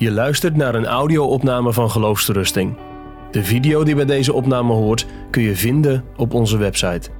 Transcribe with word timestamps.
Je 0.00 0.10
luistert 0.10 0.56
naar 0.56 0.74
een 0.74 0.86
audio-opname 0.86 1.72
van 1.72 1.90
Geloofsterusting. 1.90 2.76
De 3.30 3.44
video 3.44 3.84
die 3.84 3.94
bij 3.94 4.04
deze 4.04 4.32
opname 4.32 4.72
hoort 4.72 5.06
kun 5.30 5.42
je 5.42 5.56
vinden 5.56 6.04
op 6.16 6.34
onze 6.34 6.56
website. 6.56 7.10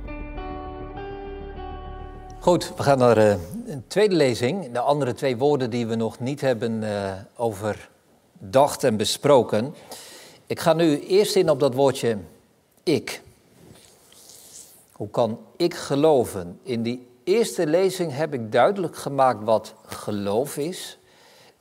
Goed, 2.38 2.72
we 2.77 2.82
gaan 2.82 2.98
naar 2.98 3.19
uh, 3.19 3.30
een 3.66 3.85
tweede 3.87 4.14
lezing. 4.14 4.72
De 4.72 4.79
andere 4.79 5.15
twee 5.15 5.37
woorden 5.37 5.71
die 5.71 5.87
we 5.87 5.94
nog 5.94 6.21
niet 6.21 6.40
hebben 6.40 6.83
uh, 6.83 7.12
overdacht 7.37 8.85
en 8.85 8.97
besproken. 8.97 9.74
Ik 10.47 10.60
ga 10.60 10.72
nu 10.72 11.01
eerst 11.01 11.37
in 11.37 11.51
op 11.51 11.60
dat 11.60 11.74
woordje 11.74 12.19
ik. 12.83 13.22
Hoe 14.92 15.10
kan 15.10 15.38
ik 15.56 15.74
geloven? 15.74 16.59
In 16.62 16.83
die 16.83 17.06
eerste 17.24 17.66
lezing 17.66 18.12
heb 18.16 18.34
ik 18.34 18.52
duidelijk 18.52 18.97
gemaakt 18.97 19.45
wat 19.45 19.74
geloof 19.87 20.56
is 20.56 20.98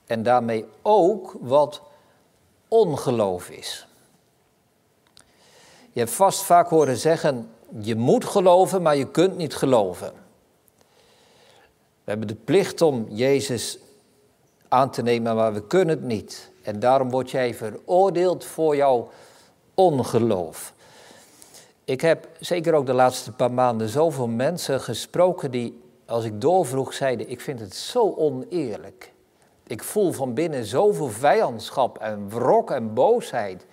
en 0.10 0.24
daarmee 0.24 0.66
ook 0.82 1.36
wat 1.40 1.82
ongeloof 2.68 3.50
is. 3.50 3.88
Je 5.92 6.00
hebt 6.00 6.12
vast 6.12 6.42
vaak 6.42 6.70
horen 6.70 6.98
zeggen, 6.98 7.50
je 7.82 7.96
moet 7.96 8.26
geloven, 8.26 8.82
maar 8.82 8.96
je 8.96 9.12
kunt 9.12 9.38
niet 9.38 9.56
geloven. 9.56 10.12
We 12.04 12.16
hebben 12.16 12.28
de 12.28 12.36
plicht 12.36 12.82
om 12.82 13.06
Jezus 13.10 13.78
aan 14.68 14.92
te 14.92 15.02
nemen, 15.02 15.36
maar 15.36 15.54
we 15.54 15.68
kunnen 15.68 15.96
het 15.96 16.06
niet. 16.06 16.52
En 16.64 16.80
daarom 16.80 17.10
word 17.10 17.32
jij 17.32 17.54
veroordeeld 17.54 18.46
voor 18.46 18.76
jouw 18.76 19.10
ongeloof. 19.74 20.74
Ik 21.84 22.02
heb 22.02 22.28
zeker 22.40 22.74
ook 22.74 22.86
de 22.86 22.94
laatste 22.94 23.32
paar 23.32 23.52
maanden 23.52 23.90
zoveel 23.90 24.28
mensen 24.28 24.82
gesproken 24.82 25.52
die, 25.52 25.82
als 26.06 26.24
ik 26.24 26.42
doorvroeg, 26.42 26.94
zeiden: 26.94 27.30
Ik 27.30 27.42
vind 27.42 27.60
het 27.60 27.76
zo 27.76 28.14
oneerlijk. 28.18 29.12
Ik 29.70 29.84
voel 29.84 30.12
van 30.12 30.34
binnen 30.34 30.66
zoveel 30.66 31.10
vijandschap 31.10 31.98
en 31.98 32.30
wrok 32.30 32.72
en 32.72 32.94
boosheid. 32.94 33.66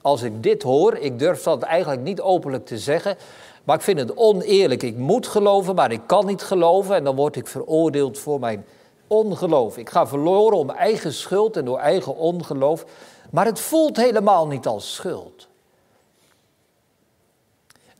Als 0.00 0.22
ik 0.22 0.42
dit 0.42 0.62
hoor, 0.62 0.96
ik 0.96 1.18
durf 1.18 1.42
dat 1.42 1.62
eigenlijk 1.62 2.02
niet 2.02 2.20
openlijk 2.20 2.66
te 2.66 2.78
zeggen, 2.78 3.16
maar 3.64 3.76
ik 3.76 3.82
vind 3.82 3.98
het 3.98 4.16
oneerlijk. 4.16 4.82
Ik 4.82 4.96
moet 4.96 5.26
geloven, 5.26 5.74
maar 5.74 5.92
ik 5.92 6.00
kan 6.06 6.26
niet 6.26 6.42
geloven 6.42 6.94
en 6.94 7.04
dan 7.04 7.16
word 7.16 7.36
ik 7.36 7.46
veroordeeld 7.46 8.18
voor 8.18 8.40
mijn 8.40 8.66
ongeloof. 9.06 9.78
Ik 9.78 9.90
ga 9.90 10.06
verloren 10.06 10.58
om 10.58 10.70
eigen 10.70 11.12
schuld 11.12 11.56
en 11.56 11.64
door 11.64 11.78
eigen 11.78 12.16
ongeloof, 12.16 12.84
maar 13.30 13.44
het 13.44 13.60
voelt 13.60 13.96
helemaal 13.96 14.46
niet 14.46 14.66
als 14.66 14.94
schuld. 14.94 15.48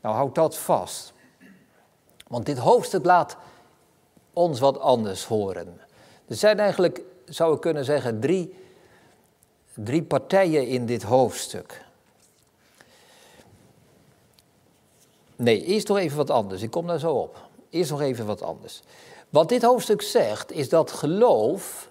Nou, 0.01 0.15
houd 0.15 0.35
dat 0.35 0.57
vast. 0.57 1.13
Want 2.27 2.45
dit 2.45 2.57
hoofdstuk 2.57 3.05
laat 3.05 3.37
ons 4.33 4.59
wat 4.59 4.79
anders 4.79 5.25
horen. 5.25 5.79
Er 6.27 6.35
zijn 6.35 6.59
eigenlijk 6.59 7.01
zou 7.29 7.55
ik 7.55 7.61
kunnen 7.61 7.85
zeggen, 7.85 8.19
drie, 8.19 8.55
drie 9.73 10.03
partijen 10.03 10.67
in 10.67 10.85
dit 10.85 11.03
hoofdstuk. 11.03 11.85
Nee, 15.35 15.63
eerst 15.63 15.87
nog 15.87 15.97
even 15.97 16.17
wat 16.17 16.29
anders. 16.29 16.61
Ik 16.61 16.71
kom 16.71 16.87
daar 16.87 16.99
zo 16.99 17.13
op. 17.13 17.47
Eerst 17.69 17.91
nog 17.91 18.01
even 18.01 18.25
wat 18.25 18.41
anders. 18.41 18.81
Wat 19.29 19.49
dit 19.49 19.61
hoofdstuk 19.61 20.01
zegt, 20.01 20.51
is 20.51 20.69
dat 20.69 20.91
geloof 20.91 21.89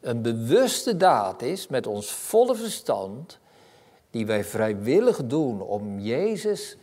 een 0.00 0.22
bewuste 0.22 0.96
daad 0.96 1.42
is 1.42 1.68
met 1.68 1.86
ons 1.86 2.12
volle 2.12 2.54
verstand, 2.54 3.38
die 4.10 4.26
wij 4.26 4.44
vrijwillig 4.44 5.26
doen 5.26 5.60
om 5.60 5.98
Jezus 5.98 6.76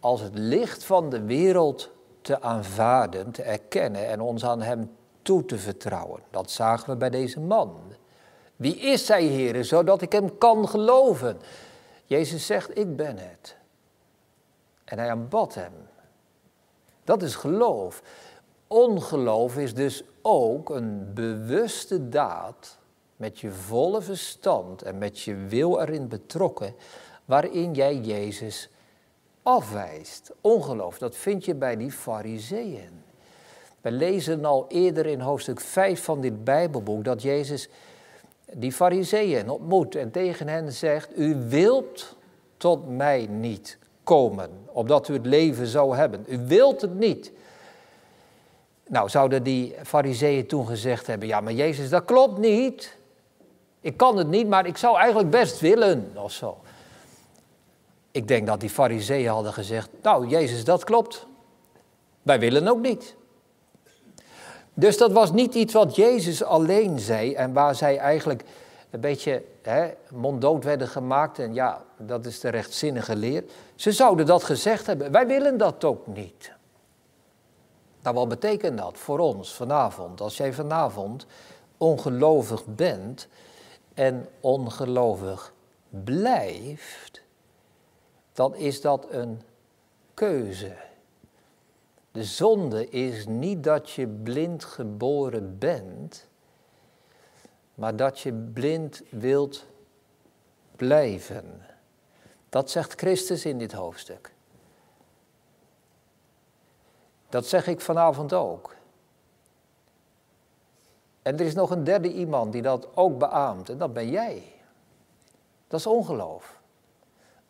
als 0.00 0.20
het 0.20 0.38
licht 0.38 0.84
van 0.84 1.10
de 1.10 1.22
wereld 1.22 1.90
te 2.20 2.40
aanvaarden, 2.40 3.30
te 3.30 3.42
erkennen 3.42 4.08
en 4.08 4.20
ons 4.20 4.44
aan 4.44 4.62
Hem 4.62 4.90
toe 5.22 5.44
te 5.44 5.58
vertrouwen. 5.58 6.20
Dat 6.30 6.50
zagen 6.50 6.90
we 6.90 6.96
bij 6.96 7.10
deze 7.10 7.40
man. 7.40 7.80
Wie 8.56 8.76
is 8.76 9.08
hij, 9.08 9.24
heren, 9.24 9.64
zodat 9.64 10.02
ik 10.02 10.12
hem 10.12 10.38
kan 10.38 10.68
geloven? 10.68 11.38
Jezus 12.04 12.46
zegt, 12.46 12.78
ik 12.78 12.96
ben 12.96 13.18
het. 13.18 13.56
En 14.84 14.98
hij 14.98 15.10
aanbad 15.10 15.54
hem. 15.54 15.72
Dat 17.04 17.22
is 17.22 17.34
geloof. 17.34 18.02
Ongeloof 18.66 19.56
is 19.56 19.74
dus 19.74 20.04
ook 20.22 20.70
een 20.70 21.14
bewuste 21.14 22.08
daad 22.08 22.78
met 23.16 23.38
je 23.38 23.50
volle 23.50 24.02
verstand 24.02 24.82
en 24.82 24.98
met 24.98 25.20
je 25.20 25.34
wil 25.34 25.80
erin 25.80 26.08
betrokken, 26.08 26.74
waarin 27.24 27.74
jij 27.74 27.96
Jezus 27.96 28.70
afwijst. 29.42 30.32
Ongeloof, 30.40 30.98
dat 30.98 31.16
vind 31.16 31.44
je 31.44 31.54
bij 31.54 31.76
die 31.76 31.90
fariseeën. 31.90 33.01
We 33.82 33.90
lezen 33.90 34.44
al 34.44 34.64
eerder 34.68 35.06
in 35.06 35.20
hoofdstuk 35.20 35.60
5 35.60 36.02
van 36.04 36.20
dit 36.20 36.44
Bijbelboek 36.44 37.04
dat 37.04 37.22
Jezus 37.22 37.68
die 38.52 38.72
fariseeën 38.72 39.50
ontmoet 39.50 39.94
en 39.94 40.10
tegen 40.10 40.48
hen 40.48 40.72
zegt, 40.72 41.18
u 41.18 41.36
wilt 41.48 42.16
tot 42.56 42.88
mij 42.88 43.26
niet 43.26 43.78
komen, 44.04 44.50
opdat 44.66 45.08
u 45.08 45.12
het 45.12 45.26
leven 45.26 45.66
zou 45.66 45.96
hebben. 45.96 46.24
U 46.28 46.38
wilt 46.46 46.80
het 46.80 46.94
niet. 46.94 47.32
Nou, 48.88 49.08
zouden 49.08 49.42
die 49.42 49.74
fariseeën 49.82 50.46
toen 50.46 50.66
gezegd 50.66 51.06
hebben, 51.06 51.28
ja 51.28 51.40
maar 51.40 51.52
Jezus, 51.52 51.88
dat 51.88 52.04
klopt 52.04 52.38
niet. 52.38 52.96
Ik 53.80 53.96
kan 53.96 54.16
het 54.16 54.28
niet, 54.28 54.48
maar 54.48 54.66
ik 54.66 54.76
zou 54.76 54.96
eigenlijk 54.96 55.30
best 55.30 55.60
willen, 55.60 56.12
of 56.14 56.32
zo. 56.32 56.60
Ik 58.10 58.28
denk 58.28 58.46
dat 58.46 58.60
die 58.60 58.70
fariseeën 58.70 59.28
hadden 59.28 59.52
gezegd, 59.52 59.90
nou 60.02 60.26
Jezus, 60.26 60.64
dat 60.64 60.84
klopt. 60.84 61.26
Wij 62.22 62.38
willen 62.38 62.68
ook 62.68 62.80
niet. 62.80 63.16
Dus 64.74 64.98
dat 64.98 65.12
was 65.12 65.32
niet 65.32 65.54
iets 65.54 65.72
wat 65.72 65.96
Jezus 65.96 66.42
alleen 66.42 66.98
zei 66.98 67.34
en 67.34 67.52
waar 67.52 67.74
zij 67.74 67.98
eigenlijk 67.98 68.44
een 68.90 69.00
beetje 69.00 69.44
hè, 69.62 69.90
monddood 70.10 70.64
werden 70.64 70.88
gemaakt. 70.88 71.38
En 71.38 71.54
ja, 71.54 71.82
dat 71.96 72.26
is 72.26 72.40
de 72.40 72.48
rechtzinnige 72.48 73.16
leer. 73.16 73.44
Ze 73.74 73.92
zouden 73.92 74.26
dat 74.26 74.44
gezegd 74.44 74.86
hebben. 74.86 75.12
Wij 75.12 75.26
willen 75.26 75.58
dat 75.58 75.84
ook 75.84 76.06
niet. 76.06 76.52
Nou, 78.02 78.14
wat 78.14 78.28
betekent 78.28 78.78
dat 78.78 78.98
voor 78.98 79.18
ons 79.18 79.54
vanavond? 79.54 80.20
Als 80.20 80.36
jij 80.36 80.52
vanavond 80.52 81.26
ongelovig 81.76 82.66
bent 82.66 83.28
en 83.94 84.28
ongelovig 84.40 85.52
blijft, 85.90 87.22
dan 88.32 88.54
is 88.54 88.80
dat 88.80 89.06
een 89.10 89.42
keuze. 90.14 90.76
De 92.12 92.24
zonde 92.24 92.88
is 92.88 93.26
niet 93.26 93.64
dat 93.64 93.90
je 93.90 94.06
blind 94.08 94.64
geboren 94.64 95.58
bent, 95.58 96.28
maar 97.74 97.96
dat 97.96 98.20
je 98.20 98.32
blind 98.32 99.02
wilt 99.10 99.66
blijven. 100.76 101.66
Dat 102.48 102.70
zegt 102.70 102.92
Christus 102.92 103.44
in 103.44 103.58
dit 103.58 103.72
hoofdstuk. 103.72 104.32
Dat 107.28 107.46
zeg 107.46 107.66
ik 107.66 107.80
vanavond 107.80 108.32
ook. 108.32 108.74
En 111.22 111.34
er 111.38 111.46
is 111.46 111.54
nog 111.54 111.70
een 111.70 111.84
derde 111.84 112.12
iemand 112.12 112.52
die 112.52 112.62
dat 112.62 112.96
ook 112.96 113.18
beaamt, 113.18 113.68
en 113.68 113.78
dat 113.78 113.92
ben 113.92 114.10
jij. 114.10 114.42
Dat 115.68 115.80
is 115.80 115.86
ongeloof. 115.86 116.60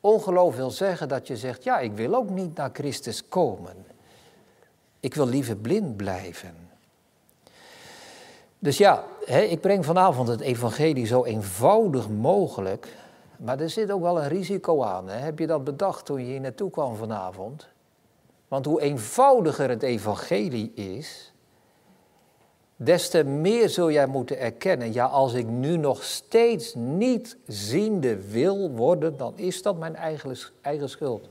Ongeloof 0.00 0.56
wil 0.56 0.70
zeggen 0.70 1.08
dat 1.08 1.26
je 1.26 1.36
zegt, 1.36 1.64
ja, 1.64 1.78
ik 1.78 1.92
wil 1.92 2.14
ook 2.14 2.30
niet 2.30 2.56
naar 2.56 2.70
Christus 2.72 3.28
komen. 3.28 3.91
Ik 5.02 5.14
wil 5.14 5.26
liever 5.26 5.56
blind 5.56 5.96
blijven. 5.96 6.54
Dus 8.58 8.78
ja, 8.78 9.04
ik 9.26 9.60
breng 9.60 9.84
vanavond 9.84 10.28
het 10.28 10.40
evangelie 10.40 11.06
zo 11.06 11.24
eenvoudig 11.24 12.08
mogelijk. 12.08 12.96
Maar 13.36 13.60
er 13.60 13.70
zit 13.70 13.90
ook 13.90 14.02
wel 14.02 14.22
een 14.22 14.28
risico 14.28 14.82
aan. 14.82 15.08
Heb 15.08 15.38
je 15.38 15.46
dat 15.46 15.64
bedacht 15.64 16.04
toen 16.04 16.20
je 16.20 16.26
hier 16.26 16.40
naartoe 16.40 16.70
kwam 16.70 16.96
vanavond? 16.96 17.68
Want 18.48 18.66
hoe 18.66 18.80
eenvoudiger 18.80 19.68
het 19.68 19.82
evangelie 19.82 20.72
is, 20.74 21.32
des 22.76 23.08
te 23.08 23.24
meer 23.24 23.68
zul 23.68 23.90
jij 23.90 24.06
moeten 24.06 24.38
erkennen. 24.38 24.92
Ja, 24.92 25.06
als 25.06 25.34
ik 25.34 25.46
nu 25.46 25.76
nog 25.76 26.02
steeds 26.02 26.74
niet 26.74 27.36
ziende 27.46 28.30
wil 28.30 28.70
worden, 28.70 29.16
dan 29.16 29.38
is 29.38 29.62
dat 29.62 29.78
mijn 29.78 29.96
eigen, 29.96 30.36
eigen 30.60 30.88
schuld. 30.88 31.28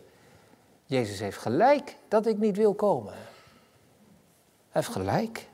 Jezus 0.85 1.19
heeft 1.19 1.37
gelijk 1.37 1.97
dat 2.07 2.25
ik 2.25 2.37
niet 2.37 2.57
wil 2.57 2.73
komen. 2.73 3.13
Heeft 4.71 4.87
gelijk. 4.87 5.47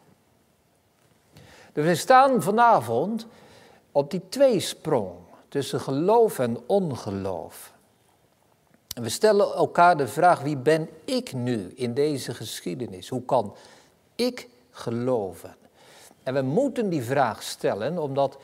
Dus 1.74 1.86
we 1.86 1.96
staan 1.96 2.42
vanavond 2.42 3.28
op 3.92 4.12
die 4.12 4.22
tweesprong 4.30 5.12
tussen 5.50 5.82
geloof 5.82 6.40
en 6.40 6.58
ongeloof. 6.66 7.74
En 8.96 9.04
we 9.04 9.10
stellen 9.10 9.54
elkaar 9.54 9.98
de 9.98 10.08
vraag, 10.08 10.42
wie 10.42 10.58
ben 10.58 10.90
ik 11.06 11.34
nu 11.34 11.72
in 11.76 11.94
deze 11.94 12.34
geschiedenis? 12.34 13.10
Hoe 13.10 13.26
kan 13.26 13.56
ik 14.16 14.50
geloven? 14.72 15.56
En 16.24 16.34
we 16.34 16.42
moeten 16.42 16.90
die 16.90 17.04
vraag 17.04 17.44
stellen 17.44 17.98
omdat 17.98 18.38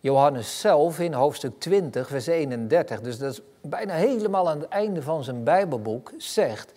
Johannes 0.00 0.60
zelf 0.60 0.98
in 0.98 1.12
hoofdstuk 1.12 1.60
20, 1.60 2.08
vers 2.08 2.26
31, 2.26 3.00
dus 3.00 3.18
dat 3.18 3.32
is 3.32 3.40
bijna 3.60 3.94
helemaal 3.94 4.48
aan 4.48 4.60
het 4.60 4.68
einde 4.68 5.02
van 5.02 5.24
zijn 5.24 5.44
Bijbelboek, 5.44 6.12
zegt 6.16 6.72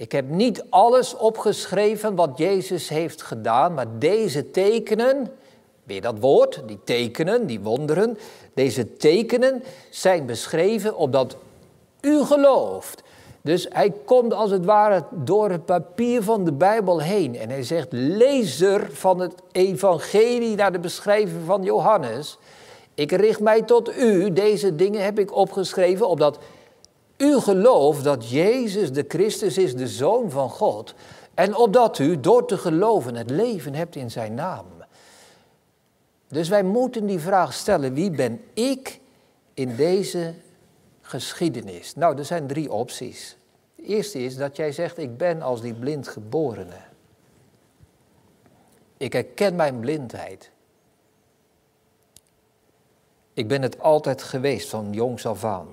ik 0.00 0.12
heb 0.12 0.28
niet 0.28 0.64
alles 0.70 1.16
opgeschreven 1.16 2.14
wat 2.14 2.30
Jezus 2.38 2.88
heeft 2.88 3.22
gedaan, 3.22 3.74
maar 3.74 3.98
deze 3.98 4.50
tekenen 4.50 5.30
Weer 5.90 6.00
dat 6.00 6.18
woord, 6.18 6.62
die 6.66 6.78
tekenen, 6.84 7.46
die 7.46 7.60
wonderen. 7.60 8.18
Deze 8.54 8.96
tekenen 8.96 9.62
zijn 9.90 10.26
beschreven 10.26 10.96
opdat 10.96 11.36
u 12.00 12.24
gelooft. 12.24 13.02
Dus 13.40 13.66
hij 13.70 13.92
komt 14.04 14.34
als 14.34 14.50
het 14.50 14.64
ware 14.64 15.04
door 15.10 15.50
het 15.50 15.64
papier 15.64 16.22
van 16.22 16.44
de 16.44 16.52
Bijbel 16.52 17.00
heen. 17.00 17.36
En 17.36 17.48
hij 17.48 17.62
zegt, 17.62 17.88
lezer 17.90 18.88
van 18.92 19.20
het 19.20 19.34
evangelie 19.52 20.56
naar 20.56 20.72
de 20.72 20.78
beschrijving 20.78 21.40
van 21.46 21.62
Johannes. 21.62 22.38
Ik 22.94 23.12
richt 23.12 23.40
mij 23.40 23.62
tot 23.62 23.96
u, 23.96 24.32
deze 24.32 24.76
dingen 24.76 25.04
heb 25.04 25.18
ik 25.18 25.36
opgeschreven, 25.36 26.08
opdat 26.08 26.38
u 27.20 27.40
gelooft 27.40 28.04
dat 28.04 28.30
Jezus 28.30 28.92
de 28.92 29.04
Christus 29.08 29.58
is, 29.58 29.74
de 29.74 29.88
Zoon 29.88 30.30
van 30.30 30.50
God. 30.50 30.94
En 31.34 31.56
opdat 31.56 31.98
u 31.98 32.20
door 32.20 32.46
te 32.46 32.58
geloven 32.58 33.14
het 33.14 33.30
leven 33.30 33.74
hebt 33.74 33.96
in 33.96 34.10
zijn 34.10 34.34
naam. 34.34 34.66
Dus 36.28 36.48
wij 36.48 36.62
moeten 36.62 37.06
die 37.06 37.18
vraag 37.18 37.52
stellen, 37.52 37.94
wie 37.94 38.10
ben 38.10 38.40
ik 38.54 39.00
in 39.54 39.76
deze 39.76 40.34
geschiedenis? 41.00 41.94
Nou, 41.94 42.18
er 42.18 42.24
zijn 42.24 42.46
drie 42.46 42.72
opties. 42.72 43.36
De 43.74 43.82
eerste 43.82 44.18
is 44.18 44.36
dat 44.36 44.56
jij 44.56 44.72
zegt, 44.72 44.98
ik 44.98 45.16
ben 45.16 45.42
als 45.42 45.60
die 45.60 45.74
blind 45.74 46.08
geborene. 46.08 46.80
Ik 48.96 49.12
herken 49.12 49.56
mijn 49.56 49.80
blindheid. 49.80 50.50
Ik 53.34 53.48
ben 53.48 53.62
het 53.62 53.80
altijd 53.80 54.22
geweest 54.22 54.68
van 54.68 54.92
jongs 54.92 55.26
af 55.26 55.44
aan. 55.44 55.68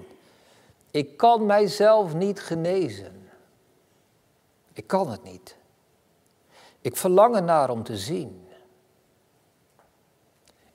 Ik 0.91 1.17
kan 1.17 1.45
mijzelf 1.45 2.13
niet 2.13 2.39
genezen. 2.39 3.29
Ik 4.73 4.87
kan 4.87 5.09
het 5.11 5.23
niet. 5.23 5.55
Ik 6.81 6.97
verlang 6.97 7.35
ernaar 7.35 7.69
om 7.69 7.83
te 7.83 7.97
zien. 7.97 8.47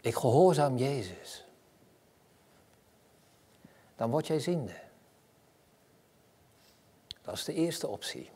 Ik 0.01 0.15
gehoorzaam 0.15 0.77
Jezus. 0.77 1.45
Dan 3.97 4.11
word 4.11 4.27
jij 4.27 4.41
ziende. 4.41 4.75
Dat 7.23 7.35
is 7.35 7.45
de 7.45 7.55
eerste 7.55 7.89
optie. 7.89 8.31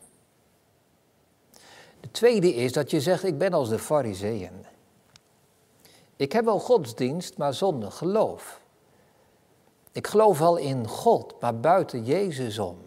De 2.01 2.11
tweede 2.11 2.55
is 2.55 2.73
dat 2.73 2.91
je 2.91 3.01
zegt, 3.01 3.25
ik 3.25 3.39
ben 3.39 3.53
als 3.53 3.69
de 3.69 3.79
fariseeën. 3.79 4.67
Ik 6.17 6.33
heb 6.33 6.45
wel 6.45 6.61
godsdienst, 6.61 7.37
maar 7.37 7.55
zonder 7.55 7.93
geloof. 7.93 8.61
Ik 9.97 10.07
geloof 10.07 10.39
wel 10.39 10.57
in 10.57 10.89
God, 10.89 11.35
maar 11.41 11.61
buiten 11.61 12.05
Jezus 12.05 12.59
om. 12.59 12.79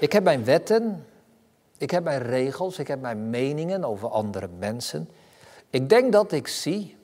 Ik 0.00 0.12
heb 0.12 0.24
mijn 0.24 0.44
wetten, 0.44 1.06
ik 1.78 1.90
heb 1.90 2.04
mijn 2.04 2.22
regels, 2.22 2.78
ik 2.78 2.88
heb 2.88 3.00
mijn 3.00 3.30
meningen 3.30 3.84
over 3.84 4.08
andere 4.08 4.48
mensen. 4.58 5.08
Ik 5.70 5.88
denk 5.88 6.12
dat 6.12 6.32
ik 6.32 6.48
zie. 6.48 6.96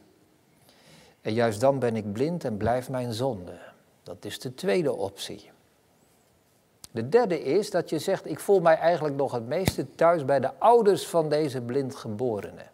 En 1.20 1.32
juist 1.32 1.60
dan 1.60 1.78
ben 1.78 1.96
ik 1.96 2.12
blind 2.12 2.44
en 2.44 2.56
blijf 2.56 2.90
mijn 2.90 3.12
zonde. 3.12 3.58
Dat 4.02 4.24
is 4.24 4.38
de 4.38 4.54
tweede 4.54 4.92
optie. 4.92 5.50
De 6.90 7.08
derde 7.08 7.42
is 7.42 7.70
dat 7.70 7.90
je 7.90 7.98
zegt, 7.98 8.26
ik 8.26 8.40
voel 8.40 8.60
mij 8.60 8.76
eigenlijk 8.76 9.16
nog 9.16 9.32
het 9.32 9.46
meeste 9.46 9.94
thuis 9.94 10.24
bij 10.24 10.40
de 10.40 10.58
ouders 10.58 11.06
van 11.06 11.28
deze 11.28 11.60
blindgeborene. 11.60 12.64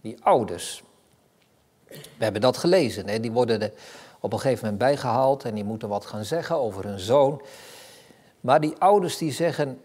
Die 0.00 0.16
ouders. 0.22 0.82
We 1.88 2.24
hebben 2.24 2.40
dat 2.40 2.56
gelezen, 2.56 3.08
hè? 3.08 3.20
die 3.20 3.32
worden 3.32 3.62
er 3.62 3.72
op 4.20 4.32
een 4.32 4.40
gegeven 4.40 4.64
moment 4.64 4.82
bijgehaald 4.82 5.44
en 5.44 5.54
die 5.54 5.64
moeten 5.64 5.88
wat 5.88 6.06
gaan 6.06 6.24
zeggen 6.24 6.56
over 6.56 6.84
hun 6.84 6.98
zoon. 6.98 7.42
Maar 8.40 8.60
die 8.60 8.74
ouders 8.78 9.18
die 9.18 9.32
zeggen, 9.32 9.80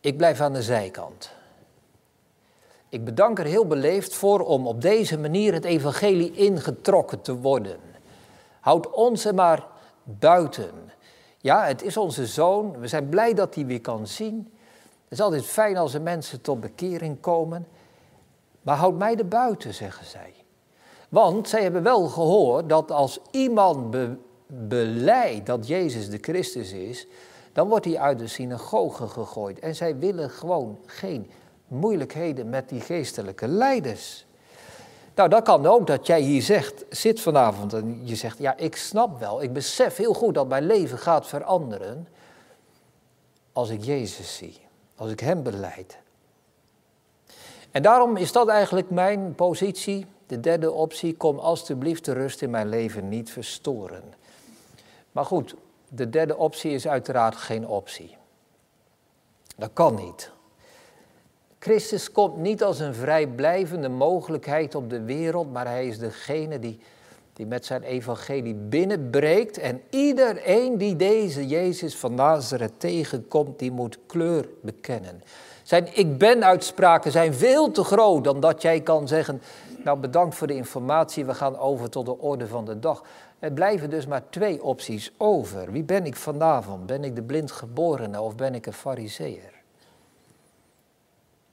ik 0.00 0.16
blijf 0.16 0.40
aan 0.40 0.52
de 0.52 0.62
zijkant. 0.62 1.30
Ik 2.88 3.04
bedank 3.04 3.38
er 3.38 3.44
heel 3.44 3.66
beleefd 3.66 4.14
voor 4.14 4.40
om 4.40 4.66
op 4.66 4.82
deze 4.82 5.18
manier 5.18 5.52
het 5.52 5.64
evangelie 5.64 6.32
ingetrokken 6.32 7.20
te 7.20 7.36
worden. 7.36 7.78
Houd 8.60 8.90
ons 8.90 9.24
er 9.24 9.34
maar 9.34 9.66
buiten. 10.02 10.70
Ja, 11.38 11.64
het 11.64 11.82
is 11.82 11.96
onze 11.96 12.26
zoon. 12.26 12.78
We 12.78 12.88
zijn 12.88 13.08
blij 13.08 13.34
dat 13.34 13.54
hij 13.54 13.66
weer 13.66 13.80
kan 13.80 14.06
zien. 14.06 14.52
Het 15.02 15.18
is 15.18 15.20
altijd 15.20 15.44
fijn 15.44 15.76
als 15.76 15.94
er 15.94 16.02
mensen 16.02 16.40
tot 16.40 16.60
bekering 16.60 17.20
komen. 17.20 17.66
Maar 18.66 18.76
houd 18.76 18.94
mij 18.94 19.16
er 19.16 19.28
buiten, 19.28 19.74
zeggen 19.74 20.06
zij. 20.06 20.34
Want 21.08 21.48
zij 21.48 21.62
hebben 21.62 21.82
wel 21.82 22.06
gehoord 22.06 22.68
dat 22.68 22.90
als 22.90 23.20
iemand 23.30 23.90
be 23.90 24.16
beleidt 24.46 25.46
dat 25.46 25.66
Jezus 25.66 26.10
de 26.10 26.18
Christus 26.20 26.72
is, 26.72 27.06
dan 27.52 27.68
wordt 27.68 27.84
hij 27.84 27.98
uit 27.98 28.18
de 28.18 28.26
synagoge 28.26 29.08
gegooid. 29.08 29.58
En 29.58 29.74
zij 29.74 29.98
willen 29.98 30.30
gewoon 30.30 30.78
geen 30.86 31.30
moeilijkheden 31.66 32.48
met 32.48 32.68
die 32.68 32.80
geestelijke 32.80 33.48
leiders. 33.48 34.26
Nou, 35.14 35.28
dat 35.28 35.42
kan 35.42 35.66
ook 35.66 35.86
dat 35.86 36.06
jij 36.06 36.20
hier 36.20 36.42
zegt, 36.42 36.84
zit 36.88 37.20
vanavond 37.20 37.72
en 37.72 38.06
je 38.06 38.16
zegt, 38.16 38.38
ja, 38.38 38.56
ik 38.56 38.76
snap 38.76 39.18
wel, 39.18 39.42
ik 39.42 39.52
besef 39.52 39.96
heel 39.96 40.14
goed 40.14 40.34
dat 40.34 40.48
mijn 40.48 40.66
leven 40.66 40.98
gaat 40.98 41.26
veranderen 41.26 42.08
als 43.52 43.70
ik 43.70 43.84
Jezus 43.84 44.36
zie, 44.36 44.60
als 44.96 45.10
ik 45.10 45.20
Hem 45.20 45.42
beleid. 45.42 45.98
En 47.76 47.82
daarom 47.82 48.16
is 48.16 48.32
dat 48.32 48.48
eigenlijk 48.48 48.90
mijn 48.90 49.34
positie. 49.34 50.06
De 50.26 50.40
derde 50.40 50.72
optie, 50.72 51.16
kom 51.16 51.38
alstublieft 51.38 52.04
de 52.04 52.12
rust 52.12 52.42
in 52.42 52.50
mijn 52.50 52.68
leven 52.68 53.08
niet 53.08 53.30
verstoren. 53.30 54.02
Maar 55.12 55.24
goed, 55.24 55.54
de 55.88 56.10
derde 56.10 56.36
optie 56.36 56.70
is 56.70 56.88
uiteraard 56.88 57.36
geen 57.36 57.66
optie. 57.66 58.16
Dat 59.56 59.70
kan 59.72 59.94
niet. 59.94 60.30
Christus 61.58 62.12
komt 62.12 62.36
niet 62.36 62.62
als 62.62 62.78
een 62.78 62.94
vrijblijvende 62.94 63.88
mogelijkheid 63.88 64.74
op 64.74 64.90
de 64.90 65.02
wereld, 65.02 65.52
maar 65.52 65.66
hij 65.66 65.86
is 65.86 65.98
degene 65.98 66.58
die, 66.58 66.80
die 67.32 67.46
met 67.46 67.66
zijn 67.66 67.82
evangelie 67.82 68.54
binnenbreekt. 68.54 69.58
En 69.58 69.82
iedereen 69.90 70.78
die 70.78 70.96
deze 70.96 71.46
Jezus 71.46 71.96
van 71.96 72.14
Nazareth 72.14 72.80
tegenkomt, 72.80 73.58
die 73.58 73.70
moet 73.70 73.98
kleur 74.06 74.48
bekennen. 74.60 75.22
Zijn 75.66 75.88
ik 75.96 76.18
ben 76.18 76.44
uitspraken 76.44 77.12
zijn 77.12 77.34
veel 77.34 77.70
te 77.70 77.84
groot 77.84 78.24
dan 78.24 78.40
dat 78.40 78.62
jij 78.62 78.80
kan 78.80 79.08
zeggen, 79.08 79.42
nou 79.84 79.98
bedankt 79.98 80.34
voor 80.34 80.46
de 80.46 80.54
informatie, 80.54 81.24
we 81.24 81.34
gaan 81.34 81.58
over 81.58 81.90
tot 81.90 82.06
de 82.06 82.18
orde 82.18 82.46
van 82.46 82.64
de 82.64 82.78
dag. 82.78 83.02
Er 83.38 83.52
blijven 83.52 83.90
dus 83.90 84.06
maar 84.06 84.22
twee 84.30 84.62
opties 84.62 85.12
over. 85.16 85.72
Wie 85.72 85.82
ben 85.82 86.06
ik 86.06 86.16
vanavond? 86.16 86.86
Ben 86.86 87.04
ik 87.04 87.14
de 87.14 87.22
blindgeborene 87.22 88.20
of 88.20 88.34
ben 88.34 88.54
ik 88.54 88.66
een 88.66 88.72
fariseer? 88.72 89.52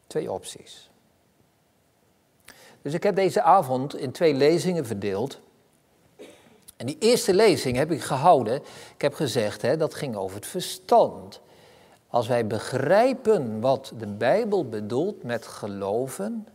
Twee 0.07 0.31
opties. 0.31 0.89
Dus 2.81 2.93
ik 2.93 3.03
heb 3.03 3.15
deze 3.15 3.41
avond 3.41 3.95
in 3.95 4.11
twee 4.11 4.33
lezingen 4.33 4.85
verdeeld. 4.85 5.39
En 6.77 6.85
die 6.85 6.97
eerste 6.99 7.33
lezing 7.33 7.77
heb 7.77 7.91
ik 7.91 8.01
gehouden. 8.01 8.55
Ik 8.95 9.01
heb 9.01 9.13
gezegd, 9.13 9.61
hè, 9.61 9.77
dat 9.77 9.93
ging 9.93 10.15
over 10.15 10.35
het 10.35 10.47
verstand. 10.47 11.41
Als 12.13 12.27
wij 12.27 12.47
begrijpen 12.47 13.59
wat 13.59 13.93
de 13.97 14.07
Bijbel 14.07 14.69
bedoelt 14.69 15.23
met 15.23 15.47
geloven, 15.47 16.47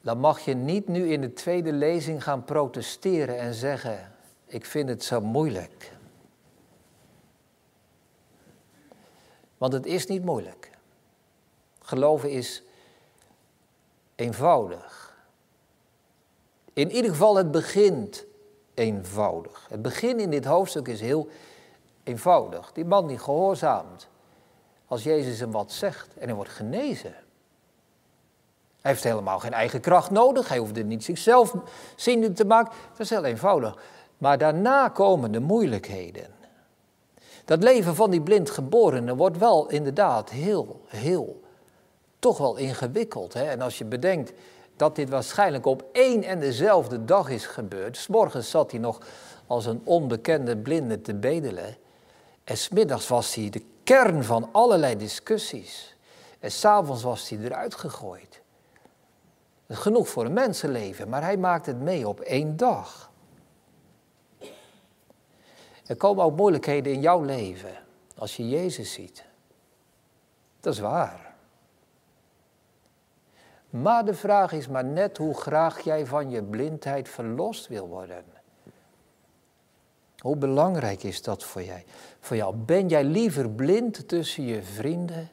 dan 0.00 0.18
mag 0.18 0.40
je 0.40 0.54
niet 0.54 0.88
nu 0.88 1.12
in 1.12 1.20
de 1.20 1.32
tweede 1.32 1.72
lezing 1.72 2.22
gaan 2.22 2.44
protesteren 2.44 3.38
en 3.38 3.54
zeggen: 3.54 4.12
Ik 4.46 4.64
vind 4.64 4.88
het 4.88 5.04
zo 5.04 5.20
moeilijk. 5.20 5.92
Want 9.58 9.72
het 9.72 9.86
is 9.86 10.06
niet 10.06 10.24
moeilijk. 10.24 10.70
Geloven 11.80 12.30
is 12.30 12.62
eenvoudig. 14.14 15.16
In 16.72 16.90
ieder 16.90 17.10
geval, 17.10 17.36
het 17.36 17.50
begint 17.50 18.24
eenvoudig. 18.74 19.66
Het 19.68 19.82
begin 19.82 20.20
in 20.20 20.30
dit 20.30 20.44
hoofdstuk 20.44 20.88
is 20.88 21.00
heel. 21.00 21.28
Die 22.72 22.84
man 22.84 23.06
die 23.06 23.18
gehoorzaamt 23.18 24.08
als 24.86 25.02
Jezus 25.02 25.40
hem 25.40 25.50
wat 25.50 25.72
zegt 25.72 26.16
en 26.18 26.26
hij 26.26 26.34
wordt 26.34 26.50
genezen. 26.50 27.14
Hij 28.80 28.90
heeft 28.90 29.04
helemaal 29.04 29.38
geen 29.38 29.52
eigen 29.52 29.80
kracht 29.80 30.10
nodig. 30.10 30.48
Hij 30.48 30.58
hoefde 30.58 30.84
niet 30.84 31.04
zichzelf 31.04 31.54
ziende 31.96 32.32
te 32.32 32.44
maken. 32.44 32.72
Dat 32.90 33.00
is 33.00 33.10
heel 33.10 33.24
eenvoudig. 33.24 33.76
Maar 34.18 34.38
daarna 34.38 34.88
komen 34.88 35.32
de 35.32 35.40
moeilijkheden. 35.40 36.26
Dat 37.44 37.62
leven 37.62 37.94
van 37.94 38.10
die 38.10 38.22
blindgeborene 38.22 39.16
wordt 39.16 39.38
wel 39.38 39.68
inderdaad 39.68 40.30
heel, 40.30 40.80
heel, 40.86 41.40
toch 42.18 42.38
wel 42.38 42.56
ingewikkeld. 42.56 43.32
Hè? 43.32 43.44
En 43.44 43.60
als 43.60 43.78
je 43.78 43.84
bedenkt 43.84 44.32
dat 44.76 44.96
dit 44.96 45.08
waarschijnlijk 45.08 45.66
op 45.66 45.84
één 45.92 46.22
en 46.22 46.40
dezelfde 46.40 47.04
dag 47.04 47.28
is 47.28 47.46
gebeurd. 47.46 48.08
Morgens 48.08 48.50
zat 48.50 48.70
hij 48.70 48.80
nog 48.80 48.98
als 49.46 49.66
een 49.66 49.80
onbekende 49.84 50.56
blinde 50.56 51.00
te 51.00 51.14
bedelen. 51.14 51.76
En 52.50 52.56
smiddags 52.56 53.08
was 53.08 53.34
hij 53.34 53.50
de 53.50 53.64
kern 53.84 54.24
van 54.24 54.48
allerlei 54.52 54.96
discussies. 54.96 55.96
En 56.38 56.50
s'avonds 56.50 57.02
was 57.02 57.28
hij 57.28 57.38
eruit 57.38 57.74
gegooid. 57.74 58.40
Genoeg 59.68 60.08
voor 60.08 60.24
een 60.24 60.32
mensenleven, 60.32 61.08
maar 61.08 61.22
hij 61.22 61.36
maakt 61.36 61.66
het 61.66 61.80
mee 61.80 62.08
op 62.08 62.20
één 62.20 62.56
dag. 62.56 63.10
Er 65.86 65.96
komen 65.96 66.24
ook 66.24 66.36
moeilijkheden 66.36 66.92
in 66.92 67.00
jouw 67.00 67.22
leven 67.22 67.76
als 68.16 68.36
je 68.36 68.48
Jezus 68.48 68.92
ziet. 68.92 69.24
Dat 70.60 70.72
is 70.72 70.80
waar. 70.80 71.34
Maar 73.70 74.04
de 74.04 74.14
vraag 74.14 74.52
is 74.52 74.68
maar 74.68 74.84
net 74.84 75.16
hoe 75.16 75.34
graag 75.34 75.80
jij 75.80 76.06
van 76.06 76.30
je 76.30 76.42
blindheid 76.42 77.08
verlost 77.08 77.66
wil 77.66 77.88
worden. 77.88 78.24
Hoe 80.20 80.36
belangrijk 80.36 81.02
is 81.02 81.22
dat 81.22 81.44
voor 81.44 81.62
jij? 81.62 81.84
Voor 82.20 82.36
jou 82.36 82.56
ben 82.56 82.88
jij 82.88 83.04
liever 83.04 83.50
blind 83.50 84.08
tussen 84.08 84.44
je 84.44 84.62
vrienden 84.62 85.30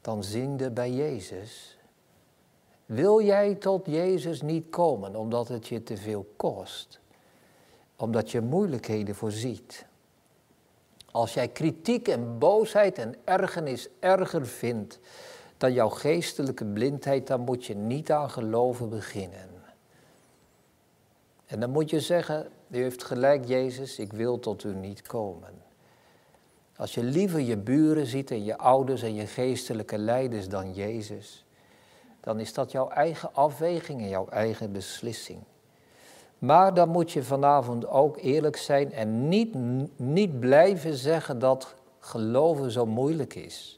dan 0.00 0.24
ziende 0.24 0.70
bij 0.70 0.92
Jezus? 0.92 1.78
Wil 2.86 3.22
jij 3.22 3.54
tot 3.54 3.86
Jezus 3.86 4.42
niet 4.42 4.70
komen 4.70 5.16
omdat 5.16 5.48
het 5.48 5.66
je 5.66 5.82
te 5.82 5.96
veel 5.96 6.32
kost? 6.36 7.00
Omdat 7.96 8.30
je 8.30 8.40
moeilijkheden 8.40 9.14
voorziet? 9.14 9.86
Als 11.10 11.34
jij 11.34 11.48
kritiek 11.48 12.08
en 12.08 12.38
boosheid 12.38 12.98
en 12.98 13.14
ergernis 13.24 13.88
erger 14.00 14.46
vindt 14.46 14.98
dan 15.56 15.72
jouw 15.72 15.88
geestelijke 15.88 16.64
blindheid, 16.64 17.26
dan 17.26 17.40
moet 17.40 17.64
je 17.64 17.74
niet 17.74 18.12
aan 18.12 18.30
geloven 18.30 18.88
beginnen. 18.88 19.57
En 21.48 21.60
dan 21.60 21.70
moet 21.70 21.90
je 21.90 22.00
zeggen, 22.00 22.48
u 22.70 22.82
heeft 22.82 23.04
gelijk 23.04 23.44
Jezus, 23.44 23.98
ik 23.98 24.12
wil 24.12 24.38
tot 24.38 24.64
u 24.64 24.74
niet 24.74 25.02
komen. 25.02 25.50
Als 26.76 26.94
je 26.94 27.02
liever 27.02 27.40
je 27.40 27.56
buren 27.56 28.06
ziet 28.06 28.30
en 28.30 28.44
je 28.44 28.58
ouders 28.58 29.02
en 29.02 29.14
je 29.14 29.26
geestelijke 29.26 29.98
leiders 29.98 30.48
dan 30.48 30.72
Jezus, 30.72 31.44
dan 32.20 32.40
is 32.40 32.52
dat 32.52 32.72
jouw 32.72 32.88
eigen 32.88 33.34
afweging 33.34 34.00
en 34.00 34.08
jouw 34.08 34.28
eigen 34.28 34.72
beslissing. 34.72 35.40
Maar 36.38 36.74
dan 36.74 36.88
moet 36.88 37.12
je 37.12 37.22
vanavond 37.22 37.86
ook 37.86 38.16
eerlijk 38.16 38.56
zijn 38.56 38.92
en 38.92 39.28
niet, 39.28 39.54
niet 39.96 40.40
blijven 40.40 40.94
zeggen 40.94 41.38
dat 41.38 41.74
geloven 41.98 42.70
zo 42.70 42.86
moeilijk 42.86 43.34
is. 43.34 43.77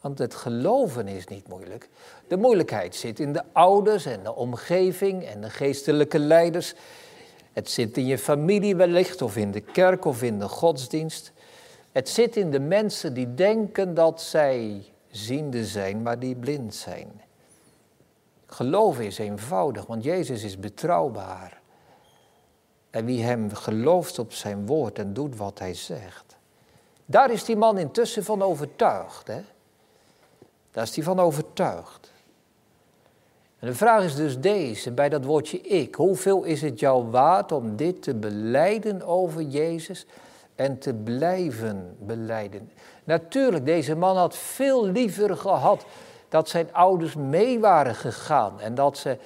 Want 0.00 0.18
het 0.18 0.34
geloven 0.34 1.08
is 1.08 1.26
niet 1.26 1.48
moeilijk. 1.48 1.88
De 2.28 2.36
moeilijkheid 2.36 2.94
zit 2.94 3.20
in 3.20 3.32
de 3.32 3.42
ouders 3.52 4.06
en 4.06 4.22
de 4.22 4.34
omgeving 4.34 5.24
en 5.24 5.40
de 5.40 5.50
geestelijke 5.50 6.18
leiders. 6.18 6.74
Het 7.52 7.70
zit 7.70 7.96
in 7.96 8.06
je 8.06 8.18
familie 8.18 8.76
wellicht, 8.76 9.22
of 9.22 9.36
in 9.36 9.50
de 9.50 9.60
kerk 9.60 10.04
of 10.04 10.22
in 10.22 10.38
de 10.38 10.48
godsdienst. 10.48 11.32
Het 11.92 12.08
zit 12.08 12.36
in 12.36 12.50
de 12.50 12.60
mensen 12.60 13.14
die 13.14 13.34
denken 13.34 13.94
dat 13.94 14.22
zij 14.22 14.84
ziende 15.10 15.64
zijn, 15.64 16.02
maar 16.02 16.18
die 16.18 16.36
blind 16.36 16.74
zijn. 16.74 17.22
Geloven 18.46 19.04
is 19.04 19.18
eenvoudig, 19.18 19.86
want 19.86 20.04
Jezus 20.04 20.42
is 20.42 20.58
betrouwbaar. 20.58 21.60
En 22.90 23.04
wie 23.04 23.22
hem 23.22 23.54
gelooft 23.54 24.18
op 24.18 24.32
zijn 24.32 24.66
woord 24.66 24.98
en 24.98 25.12
doet 25.12 25.36
wat 25.36 25.58
hij 25.58 25.74
zegt. 25.74 26.36
Daar 27.06 27.30
is 27.30 27.44
die 27.44 27.56
man 27.56 27.78
intussen 27.78 28.24
van 28.24 28.42
overtuigd. 28.42 29.26
Hè? 29.26 29.40
Daar 30.72 30.84
is 30.84 30.94
hij 30.94 31.04
van 31.04 31.20
overtuigd. 31.20 32.12
En 33.58 33.68
de 33.68 33.74
vraag 33.74 34.04
is 34.04 34.14
dus 34.14 34.38
deze, 34.38 34.90
bij 34.90 35.08
dat 35.08 35.24
woordje 35.24 35.60
ik. 35.60 35.94
Hoeveel 35.94 36.42
is 36.42 36.62
het 36.62 36.80
jou 36.80 37.10
waard 37.10 37.52
om 37.52 37.76
dit 37.76 38.02
te 38.02 38.14
beleiden 38.14 39.02
over 39.02 39.42
Jezus 39.42 40.06
en 40.54 40.78
te 40.78 40.94
blijven 40.94 41.96
beleiden? 41.98 42.70
Natuurlijk, 43.04 43.66
deze 43.66 43.96
man 43.96 44.16
had 44.16 44.36
veel 44.36 44.86
liever 44.86 45.36
gehad 45.36 45.84
dat 46.28 46.48
zijn 46.48 46.74
ouders 46.74 47.14
mee 47.14 47.58
waren 47.58 47.94
gegaan 47.94 48.60
en 48.60 48.74
dat 48.74 48.98
ze 48.98 49.16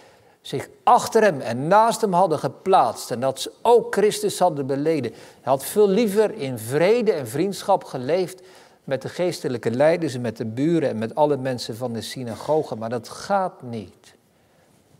zich 0.40 0.68
achter 0.82 1.22
hem 1.22 1.40
en 1.40 1.68
naast 1.68 2.00
hem 2.00 2.12
hadden 2.12 2.38
geplaatst 2.38 3.10
en 3.10 3.20
dat 3.20 3.40
ze 3.40 3.52
ook 3.62 3.94
Christus 3.94 4.38
hadden 4.38 4.66
beleden. 4.66 5.10
Hij 5.12 5.52
had 5.52 5.64
veel 5.64 5.88
liever 5.88 6.34
in 6.34 6.58
vrede 6.58 7.12
en 7.12 7.28
vriendschap 7.28 7.84
geleefd 7.84 8.42
met 8.84 9.02
de 9.02 9.08
geestelijke 9.08 9.70
leiders 9.70 10.14
en 10.14 10.20
met 10.20 10.36
de 10.36 10.44
buren 10.44 10.88
en 10.88 10.98
met 10.98 11.14
alle 11.14 11.36
mensen 11.36 11.76
van 11.76 11.92
de 11.92 12.00
synagoge, 12.00 12.76
maar 12.76 12.90
dat 12.90 13.08
gaat 13.08 13.62
niet. 13.62 14.14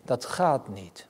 Dat 0.03 0.25
gaat 0.25 0.69
niet. 0.69 1.07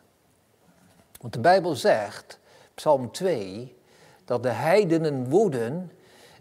Want 1.21 1.33
de 1.33 1.41
Bijbel 1.41 1.75
zegt, 1.75 2.39
Psalm 2.75 3.11
2, 3.11 3.77
dat 4.25 4.43
de 4.43 4.49
heidenen 4.49 5.29
woeden 5.29 5.91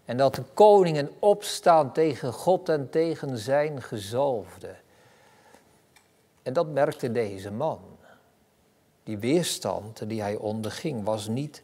en 0.05 0.17
dat 0.17 0.35
de 0.35 0.43
koningen 0.53 1.11
opstaan 1.19 1.93
tegen 1.93 2.33
God 2.33 2.69
en 2.69 2.89
tegen 2.89 3.37
zijn 3.37 3.81
gezalfde. 3.81 4.75
En 6.43 6.53
dat 6.53 6.67
merkte 6.67 7.11
deze 7.11 7.51
man. 7.51 7.79
Die 9.03 9.17
weerstand 9.17 10.09
die 10.09 10.21
hij 10.21 10.35
onderging 10.35 11.03
was 11.03 11.27
niet 11.27 11.63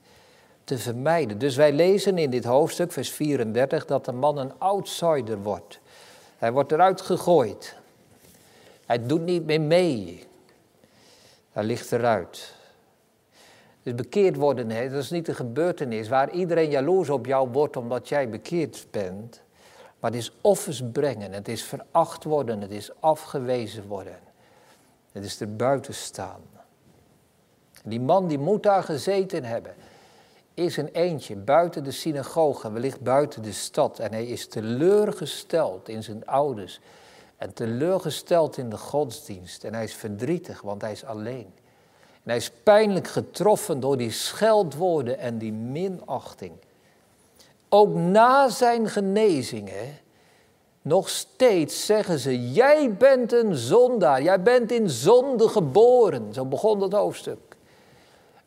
te 0.70 0.78
vermijden. 0.78 1.38
Dus 1.38 1.56
wij 1.56 1.74
lezen 1.74 2.18
in 2.18 2.30
dit 2.30 2.44
hoofdstuk, 2.44 2.92
vers 2.92 3.12
34, 3.12 3.86
dat 3.86 4.06
de 4.06 4.12
man 4.12 4.38
een 4.38 4.52
outsider 4.58 5.42
wordt. 5.42 5.80
Hij 6.38 6.52
wordt 6.52 6.72
eruit 6.72 7.02
gegooid. 7.02 7.76
Hij 8.86 9.06
doet 9.06 9.22
niet 9.22 9.46
meer 9.46 9.62
mee. 9.62 10.28
Hij 11.52 11.64
ligt 11.64 11.92
eruit. 11.92 12.54
Dus 13.84 13.96
bekeerd 13.96 14.36
worden, 14.36 14.70
hè, 14.70 14.90
dat 14.90 15.04
is 15.04 15.10
niet 15.10 15.28
een 15.28 15.36
gebeurtenis 15.36 16.08
waar 16.08 16.32
iedereen 16.32 16.70
jaloers 16.70 17.10
op 17.10 17.26
jou 17.26 17.50
wordt 17.50 17.78
omdat 17.78 18.10
jij 18.10 18.30
bekeerd 18.30 18.88
bent. 18.92 19.42
Maar 20.00 20.12
het 20.12 20.20
is 20.20 20.32
offers 20.42 20.84
brengen, 20.92 21.32
het 21.32 21.48
is 21.48 21.64
veracht 21.64 22.24
worden, 22.24 22.62
het 22.62 22.72
is 22.72 22.92
afgewezen 23.00 23.88
worden. 23.88 24.20
Het 25.12 25.24
is 25.24 25.40
er 25.40 25.56
buiten 25.56 25.94
staan. 25.94 26.42
Die 27.84 28.02
man 28.02 28.28
die 28.28 28.40
moet 28.40 28.64
daar 28.64 28.84
gezeten 28.84 29.44
hebben, 29.44 29.74
is 30.60 30.78
een 30.78 30.90
eentje 30.92 31.36
buiten 31.36 31.84
de 31.84 31.92
synagoge, 31.92 32.72
wellicht 32.72 33.02
buiten 33.02 33.42
de 33.42 33.52
stad. 33.52 34.00
En 34.00 34.12
hij 34.12 34.26
is 34.26 34.48
teleurgesteld 34.48 35.90
in 35.90 36.04
zijn 36.04 36.26
ouders 36.26 36.80
en 37.38 37.54
teleurgesteld 37.54 38.58
in 38.58 38.70
de 38.70 38.78
godsdienst. 38.78 39.64
En 39.64 39.74
hij 39.74 39.84
is 39.84 39.94
verdrietig, 39.94 40.62
want 40.62 40.82
hij 40.82 40.92
is 40.92 41.06
alleen. 41.06 41.52
En 42.14 42.26
hij 42.26 42.36
is 42.36 42.52
pijnlijk 42.64 43.08
getroffen 43.08 43.80
door 43.80 43.98
die 43.98 44.12
scheldwoorden 44.12 45.18
en 45.18 45.38
die 45.38 45.54
minachting. 45.54 46.54
Ook 47.70 47.94
na 47.94 48.50
zijn 48.50 48.90
genezing, 48.90 49.72
nog 50.82 51.10
steeds 51.10 51.86
zeggen 51.86 52.20
ze: 52.20 52.52
Jij 52.52 52.94
bent 52.94 53.34
een 53.34 53.56
zondaar, 53.56 54.22
jij 54.22 54.42
bent 54.42 54.72
in 54.72 54.90
zonde 54.90 55.48
geboren. 55.48 56.34
Zo 56.34 56.46
begon 56.46 56.82
het 56.82 56.94
hoofdstuk. 56.94 57.49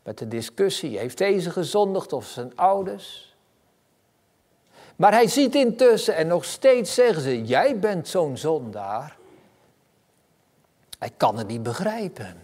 Met 0.02 0.18
de 0.18 0.28
discussie: 0.28 0.98
heeft 0.98 1.18
deze 1.18 1.50
gezondigd 1.50 2.12
of 2.12 2.26
zijn 2.26 2.56
ouders? 2.56 3.36
Maar 4.96 5.12
hij 5.12 5.28
ziet 5.28 5.54
intussen, 5.54 6.16
en 6.16 6.26
nog 6.26 6.44
steeds 6.44 6.94
zeggen 6.94 7.22
ze: 7.22 7.44
Jij 7.44 7.78
bent 7.78 8.08
zo'n 8.08 8.36
zondaar. 8.36 9.16
Hij 10.98 11.10
kan 11.16 11.38
het 11.38 11.46
niet 11.46 11.62
begrijpen. 11.62 12.42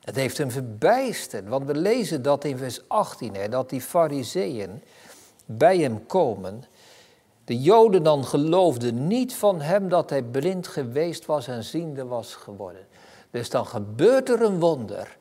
Het 0.00 0.16
heeft 0.16 0.38
hem 0.38 0.50
verbijsterd, 0.50 1.48
want 1.48 1.66
we 1.66 1.74
lezen 1.74 2.22
dat 2.22 2.44
in 2.44 2.56
vers 2.58 2.88
18, 2.88 3.34
hè, 3.34 3.48
dat 3.48 3.70
die 3.70 3.80
fariseeën 3.80 4.82
bij 5.44 5.78
hem 5.78 6.06
komen. 6.06 6.64
De 7.44 7.60
Joden 7.60 8.02
dan 8.02 8.24
geloofden 8.24 9.06
niet 9.06 9.34
van 9.34 9.60
hem 9.60 9.88
dat 9.88 10.10
hij 10.10 10.22
blind 10.22 10.66
geweest 10.66 11.26
was 11.26 11.48
en 11.48 11.64
ziende 11.64 12.04
was 12.04 12.34
geworden. 12.34 12.86
Dus 13.30 13.50
dan 13.50 13.66
gebeurt 13.66 14.28
er 14.28 14.42
een 14.42 14.60
wonder. 14.60 15.16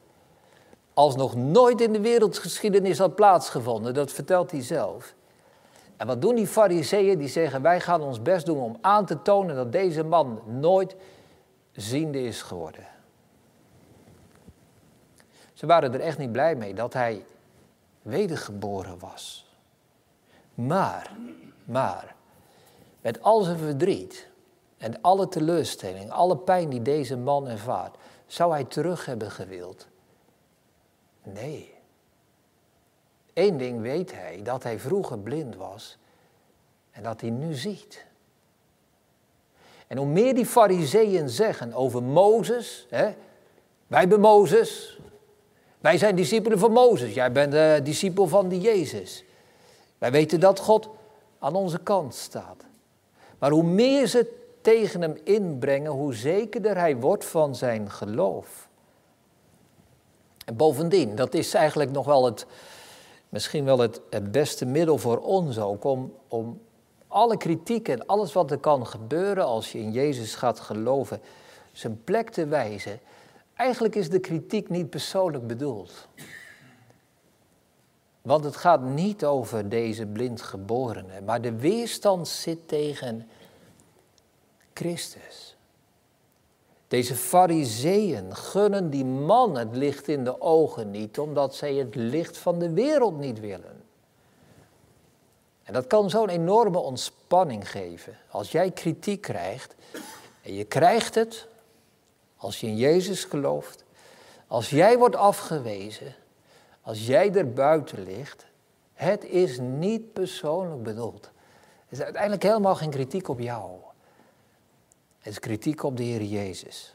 Als 0.93 1.15
nog 1.15 1.35
nooit 1.35 1.81
in 1.81 1.93
de 1.93 1.99
wereldgeschiedenis 1.99 2.97
had 2.97 3.15
plaatsgevonden, 3.15 3.93
dat 3.93 4.11
vertelt 4.11 4.51
hij 4.51 4.61
zelf. 4.61 5.13
En 5.97 6.07
wat 6.07 6.21
doen 6.21 6.35
die 6.35 6.47
fariseeën? 6.47 7.17
Die 7.17 7.27
zeggen, 7.27 7.61
wij 7.61 7.79
gaan 7.81 8.01
ons 8.01 8.21
best 8.21 8.45
doen 8.45 8.59
om 8.59 8.77
aan 8.81 9.05
te 9.05 9.21
tonen 9.21 9.55
dat 9.55 9.71
deze 9.71 10.03
man 10.03 10.41
nooit 10.45 10.95
ziende 11.71 12.23
is 12.23 12.41
geworden. 12.41 12.87
Ze 15.53 15.65
waren 15.65 15.93
er 15.93 15.99
echt 15.99 16.17
niet 16.17 16.31
blij 16.31 16.55
mee 16.55 16.73
dat 16.73 16.93
hij 16.93 17.25
wedergeboren 18.01 18.99
was. 18.99 19.51
Maar, 20.53 21.11
maar, 21.65 22.15
met 23.01 23.21
al 23.21 23.41
zijn 23.41 23.57
verdriet 23.57 24.29
en 24.77 25.01
alle 25.01 25.27
teleurstelling, 25.27 26.11
alle 26.11 26.37
pijn 26.37 26.69
die 26.69 26.81
deze 26.81 27.17
man 27.17 27.47
ervaart, 27.47 27.97
zou 28.25 28.51
hij 28.51 28.63
terug 28.63 29.05
hebben 29.05 29.31
gewild? 29.31 29.87
Nee. 31.23 31.73
Eén 33.33 33.57
ding 33.57 33.81
weet 33.81 34.11
hij, 34.11 34.39
dat 34.43 34.63
hij 34.63 34.79
vroeger 34.79 35.19
blind 35.19 35.55
was 35.55 35.97
en 36.91 37.03
dat 37.03 37.21
hij 37.21 37.29
nu 37.29 37.53
ziet. 37.53 38.05
En 39.87 39.97
hoe 39.97 40.07
meer 40.07 40.35
die 40.35 40.45
fariseeën 40.45 41.29
zeggen 41.29 41.73
over 41.73 42.03
Mozes, 42.03 42.87
hè, 42.89 43.13
wij 43.87 43.99
hebben 43.99 44.19
Mozes, 44.19 44.99
wij 45.79 45.97
zijn 45.97 46.15
discipelen 46.15 46.59
van 46.59 46.71
Mozes. 46.71 47.13
Jij 47.13 47.31
bent 47.31 47.51
de 47.51 47.79
discipel 47.83 48.27
van 48.27 48.47
die 48.47 48.61
Jezus. 48.61 49.23
Wij 49.97 50.11
weten 50.11 50.39
dat 50.39 50.59
God 50.59 50.89
aan 51.39 51.55
onze 51.55 51.79
kant 51.79 52.15
staat. 52.15 52.65
Maar 53.39 53.51
hoe 53.51 53.63
meer 53.63 54.07
ze 54.07 54.41
tegen 54.61 55.01
hem 55.01 55.17
inbrengen, 55.23 55.91
hoe 55.91 56.13
zekerder 56.13 56.77
hij 56.77 56.97
wordt 56.97 57.25
van 57.25 57.55
zijn 57.55 57.91
geloof. 57.91 58.67
En 60.45 60.55
bovendien, 60.55 61.15
dat 61.15 61.33
is 61.33 61.53
eigenlijk 61.53 61.91
nog 61.91 62.05
wel 62.05 62.25
het, 62.25 62.45
misschien 63.29 63.65
wel 63.65 63.79
het, 63.79 64.01
het 64.09 64.31
beste 64.31 64.65
middel 64.65 64.97
voor 64.97 65.17
ons 65.17 65.59
ook, 65.59 65.83
om, 65.83 66.13
om 66.27 66.61
alle 67.07 67.37
kritiek 67.37 67.87
en 67.87 68.05
alles 68.05 68.33
wat 68.33 68.51
er 68.51 68.57
kan 68.57 68.87
gebeuren 68.87 69.45
als 69.45 69.71
je 69.71 69.79
in 69.79 69.91
Jezus 69.91 70.35
gaat 70.35 70.59
geloven, 70.59 71.21
zijn 71.71 72.03
plek 72.03 72.29
te 72.29 72.45
wijzen. 72.45 72.99
Eigenlijk 73.53 73.95
is 73.95 74.09
de 74.09 74.19
kritiek 74.19 74.69
niet 74.69 74.89
persoonlijk 74.89 75.47
bedoeld. 75.47 76.07
Want 78.21 78.43
het 78.43 78.55
gaat 78.55 78.81
niet 78.81 79.25
over 79.25 79.69
deze 79.69 80.05
blindgeborene, 80.05 81.21
maar 81.21 81.41
de 81.41 81.55
weerstand 81.55 82.27
zit 82.27 82.67
tegen 82.67 83.29
Christus. 84.73 85.52
Deze 86.93 87.15
fariseeën 87.15 88.35
gunnen 88.35 88.89
die 88.89 89.05
man 89.05 89.57
het 89.57 89.75
licht 89.75 90.07
in 90.07 90.23
de 90.23 90.41
ogen 90.41 90.91
niet, 90.91 91.19
omdat 91.19 91.55
zij 91.55 91.73
het 91.73 91.95
licht 91.95 92.37
van 92.37 92.59
de 92.59 92.69
wereld 92.73 93.19
niet 93.19 93.39
willen. 93.39 93.83
En 95.63 95.73
dat 95.73 95.87
kan 95.87 96.09
zo'n 96.09 96.29
enorme 96.29 96.77
ontspanning 96.77 97.69
geven. 97.69 98.17
Als 98.29 98.51
jij 98.51 98.71
kritiek 98.71 99.21
krijgt, 99.21 99.75
en 100.41 100.53
je 100.53 100.63
krijgt 100.63 101.15
het 101.15 101.47
als 102.37 102.59
je 102.59 102.67
in 102.67 102.77
Jezus 102.77 103.23
gelooft, 103.23 103.83
als 104.47 104.69
jij 104.69 104.97
wordt 104.97 105.15
afgewezen, 105.15 106.15
als 106.81 107.05
jij 107.05 107.33
er 107.33 107.53
buiten 107.53 108.03
ligt, 108.03 108.45
het 108.93 109.23
is 109.23 109.59
niet 109.59 110.13
persoonlijk 110.13 110.83
bedoeld. 110.83 111.31
Het 111.87 111.99
is 111.99 112.01
uiteindelijk 112.01 112.43
helemaal 112.43 112.75
geen 112.75 112.89
kritiek 112.89 113.27
op 113.27 113.39
jou. 113.39 113.71
Het 115.23 115.31
is 115.31 115.39
kritiek 115.39 115.83
op 115.83 115.97
de 115.97 116.03
Heer 116.03 116.23
Jezus. 116.23 116.93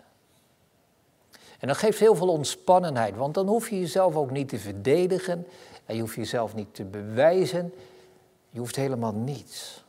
En 1.59 1.69
dat 1.69 1.77
geeft 1.77 1.99
heel 1.99 2.15
veel 2.15 2.29
ontspannenheid, 2.29 3.17
want 3.17 3.35
dan 3.35 3.47
hoef 3.47 3.71
je 3.71 3.81
jezelf 3.81 4.17
ook 4.17 4.31
niet 4.31 4.49
te 4.49 4.59
verdedigen 4.59 5.47
en 5.87 5.95
je 5.95 6.01
hoeft 6.01 6.15
jezelf 6.15 6.55
niet 6.55 6.75
te 6.75 6.85
bewijzen. 6.85 7.73
Je 8.51 8.59
hoeft 8.59 8.77
helemaal 8.77 9.13
niets. 9.13 9.85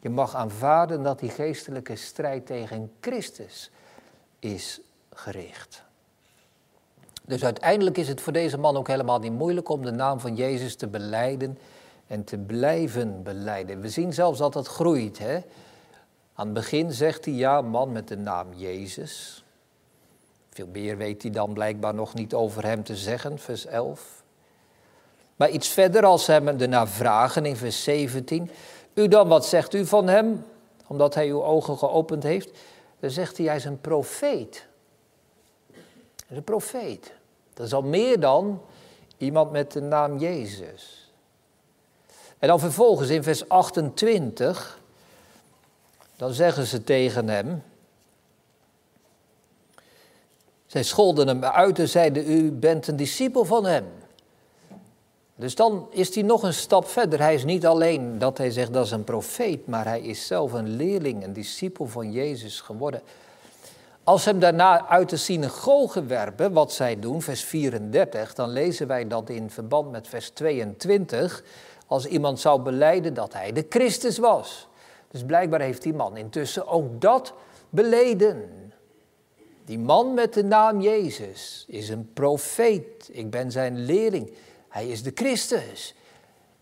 Je 0.00 0.08
mag 0.08 0.34
aanvaarden 0.34 1.02
dat 1.02 1.18
die 1.18 1.30
geestelijke 1.30 1.96
strijd 1.96 2.46
tegen 2.46 2.92
Christus 3.00 3.70
is 4.38 4.80
gericht. 5.12 5.82
Dus 7.22 7.44
uiteindelijk 7.44 7.96
is 7.96 8.08
het 8.08 8.20
voor 8.20 8.32
deze 8.32 8.58
man 8.58 8.76
ook 8.76 8.88
helemaal 8.88 9.18
niet 9.18 9.32
moeilijk 9.32 9.68
om 9.68 9.84
de 9.84 9.90
naam 9.90 10.20
van 10.20 10.34
Jezus 10.34 10.76
te 10.76 10.86
beleiden 10.86 11.58
en 12.06 12.24
te 12.24 12.38
blijven 12.38 13.22
beleiden. 13.22 13.80
We 13.80 13.88
zien 13.88 14.12
zelfs 14.12 14.38
dat 14.38 14.54
het 14.54 14.66
groeit. 14.66 15.18
Hè? 15.18 15.40
Aan 16.40 16.46
het 16.46 16.54
begin 16.54 16.92
zegt 16.92 17.24
hij 17.24 17.34
ja, 17.34 17.60
man 17.60 17.92
met 17.92 18.08
de 18.08 18.16
naam 18.16 18.54
Jezus. 18.54 19.44
Veel 20.50 20.66
meer 20.72 20.96
weet 20.96 21.22
hij 21.22 21.30
dan 21.30 21.52
blijkbaar 21.52 21.94
nog 21.94 22.14
niet 22.14 22.34
over 22.34 22.64
hem 22.64 22.84
te 22.84 22.96
zeggen, 22.96 23.38
vers 23.38 23.66
11. 23.66 24.22
Maar 25.36 25.50
iets 25.50 25.68
verder, 25.68 26.04
als 26.04 26.24
ze 26.24 26.32
hem 26.32 26.48
ernaar 26.48 26.88
vragen 26.88 27.46
in 27.46 27.56
vers 27.56 27.82
17. 27.82 28.50
U 28.94 29.08
dan, 29.08 29.28
wat 29.28 29.46
zegt 29.46 29.74
u 29.74 29.86
van 29.86 30.08
hem? 30.08 30.44
Omdat 30.86 31.14
hij 31.14 31.28
uw 31.28 31.42
ogen 31.42 31.78
geopend 31.78 32.22
heeft. 32.22 32.58
Dan 33.00 33.10
zegt 33.10 33.36
hij, 33.36 33.46
hij 33.46 33.56
is 33.56 33.64
een 33.64 33.80
profeet. 33.80 34.66
Hij 35.72 36.26
is 36.28 36.36
een 36.36 36.44
profeet. 36.44 37.12
Dat 37.54 37.66
is 37.66 37.72
al 37.72 37.82
meer 37.82 38.20
dan 38.20 38.62
iemand 39.16 39.50
met 39.50 39.72
de 39.72 39.80
naam 39.80 40.18
Jezus. 40.18 41.12
En 42.38 42.48
dan 42.48 42.60
vervolgens 42.60 43.08
in 43.08 43.22
vers 43.22 43.48
28, 43.48 44.79
dan 46.20 46.32
zeggen 46.32 46.66
ze 46.66 46.84
tegen 46.84 47.28
hem. 47.28 47.62
Zij 50.66 50.82
scholden 50.82 51.28
hem 51.28 51.44
uit 51.44 51.78
en 51.78 51.88
zeiden: 51.88 52.30
U 52.30 52.52
bent 52.52 52.86
een 52.86 52.96
discipel 52.96 53.44
van 53.44 53.66
hem. 53.66 53.86
Dus 55.34 55.54
dan 55.54 55.86
is 55.90 56.14
hij 56.14 56.22
nog 56.22 56.42
een 56.42 56.54
stap 56.54 56.88
verder. 56.88 57.20
Hij 57.20 57.34
is 57.34 57.44
niet 57.44 57.66
alleen 57.66 58.18
dat 58.18 58.38
hij 58.38 58.50
zegt 58.50 58.72
dat 58.72 58.84
is 58.84 58.90
een 58.90 59.04
profeet, 59.04 59.66
maar 59.66 59.84
hij 59.84 60.00
is 60.00 60.26
zelf 60.26 60.52
een 60.52 60.76
leerling, 60.76 61.24
een 61.24 61.32
discipel 61.32 61.86
van 61.86 62.12
Jezus 62.12 62.60
geworden. 62.60 63.02
Als 64.04 64.24
hem 64.24 64.38
daarna 64.38 64.88
uit 64.88 65.08
de 65.08 65.16
synagoge 65.16 66.04
werpen, 66.04 66.52
wat 66.52 66.72
zij 66.72 66.98
doen, 66.98 67.22
vers 67.22 67.44
34, 67.44 68.34
dan 68.34 68.50
lezen 68.50 68.86
wij 68.86 69.06
dat 69.06 69.30
in 69.30 69.50
verband 69.50 69.90
met 69.90 70.08
vers 70.08 70.30
22, 70.30 71.42
als 71.86 72.06
iemand 72.06 72.40
zou 72.40 72.62
beleiden 72.62 73.14
dat 73.14 73.32
hij 73.32 73.52
de 73.52 73.66
Christus 73.68 74.18
was. 74.18 74.68
Dus 75.10 75.24
blijkbaar 75.24 75.60
heeft 75.60 75.82
die 75.82 75.94
man 75.94 76.16
intussen 76.16 76.66
ook 76.66 77.00
dat 77.00 77.34
beleden. 77.68 78.72
Die 79.64 79.78
man 79.78 80.14
met 80.14 80.34
de 80.34 80.44
naam 80.44 80.80
Jezus 80.80 81.64
is 81.68 81.88
een 81.88 82.12
profeet. 82.12 83.08
Ik 83.12 83.30
ben 83.30 83.50
zijn 83.50 83.84
leerling. 83.84 84.32
Hij 84.68 84.88
is 84.88 85.02
de 85.02 85.10
Christus. 85.14 85.94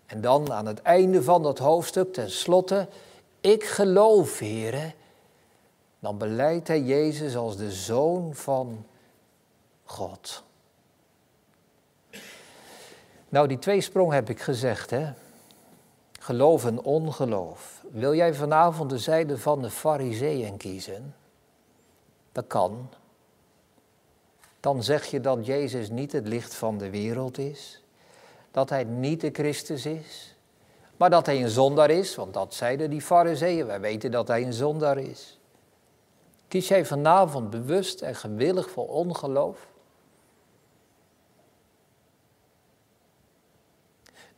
En 0.07 0.21
dan 0.21 0.53
aan 0.53 0.67
het 0.67 0.83
einde 0.83 1.23
van 1.23 1.43
dat 1.43 1.59
hoofdstuk, 1.59 2.13
tenslotte, 2.13 2.89
ik 3.41 3.65
geloof, 3.65 4.39
heren. 4.39 4.95
Dan 5.99 6.19
beleidt 6.19 6.69
hij 6.69 6.81
Jezus 6.81 7.37
als 7.37 7.57
de 7.57 7.73
zoon 7.73 8.35
van 8.35 8.87
God. 9.85 10.43
Nou, 13.29 13.49
die 13.49 13.59
tweesprong 13.59 14.13
heb 14.13 14.31
ik 14.31 14.41
gezegd, 14.41 14.91
hè. 14.91 15.13
Geloof 16.19 16.65
en 16.65 16.83
ongeloof. 16.83 17.85
Wil 17.91 18.15
jij 18.15 18.35
vanavond 18.35 18.91
de 18.91 18.99
zijde 18.99 19.39
van 19.39 19.63
de 19.63 19.71
fariseeën 19.71 20.57
kiezen? 20.57 21.15
Dat 22.33 22.47
kan. 22.47 22.89
Dan 24.61 24.83
zeg 24.83 25.07
je 25.07 25.21
dat 25.21 25.47
Jezus 25.47 25.91
niet 25.91 26.13
het 26.13 26.29
licht 26.29 26.55
van 26.55 26.79
de 26.79 26.91
wereld 26.91 27.39
is 27.39 27.83
dat 28.51 28.71
hij 28.71 28.85
niet 28.85 29.21
de 29.21 29.31
Christus 29.33 29.87
is, 29.87 30.35
maar 30.97 31.11
dat 31.11 31.27
hij 31.27 31.43
een 31.43 31.49
zondaar 31.49 31.91
is, 31.91 32.15
want 32.15 32.35
dat 32.35 32.55
zeiden 32.55 32.91
die 32.91 33.01
fariseeën, 33.01 33.67
wij 33.67 33.81
weten 33.81 34.11
dat 34.11 34.29
hij 34.29 34.43
een 34.43 34.53
zondaar 34.53 34.99
is. 34.99 35.39
Kies 36.49 36.69
jij 36.69 36.85
vanavond 36.85 37.51
bewust 37.51 38.01
en 38.01 38.15
gewillig 38.15 38.71
voor 38.71 38.89
ongeloof? 38.89 39.67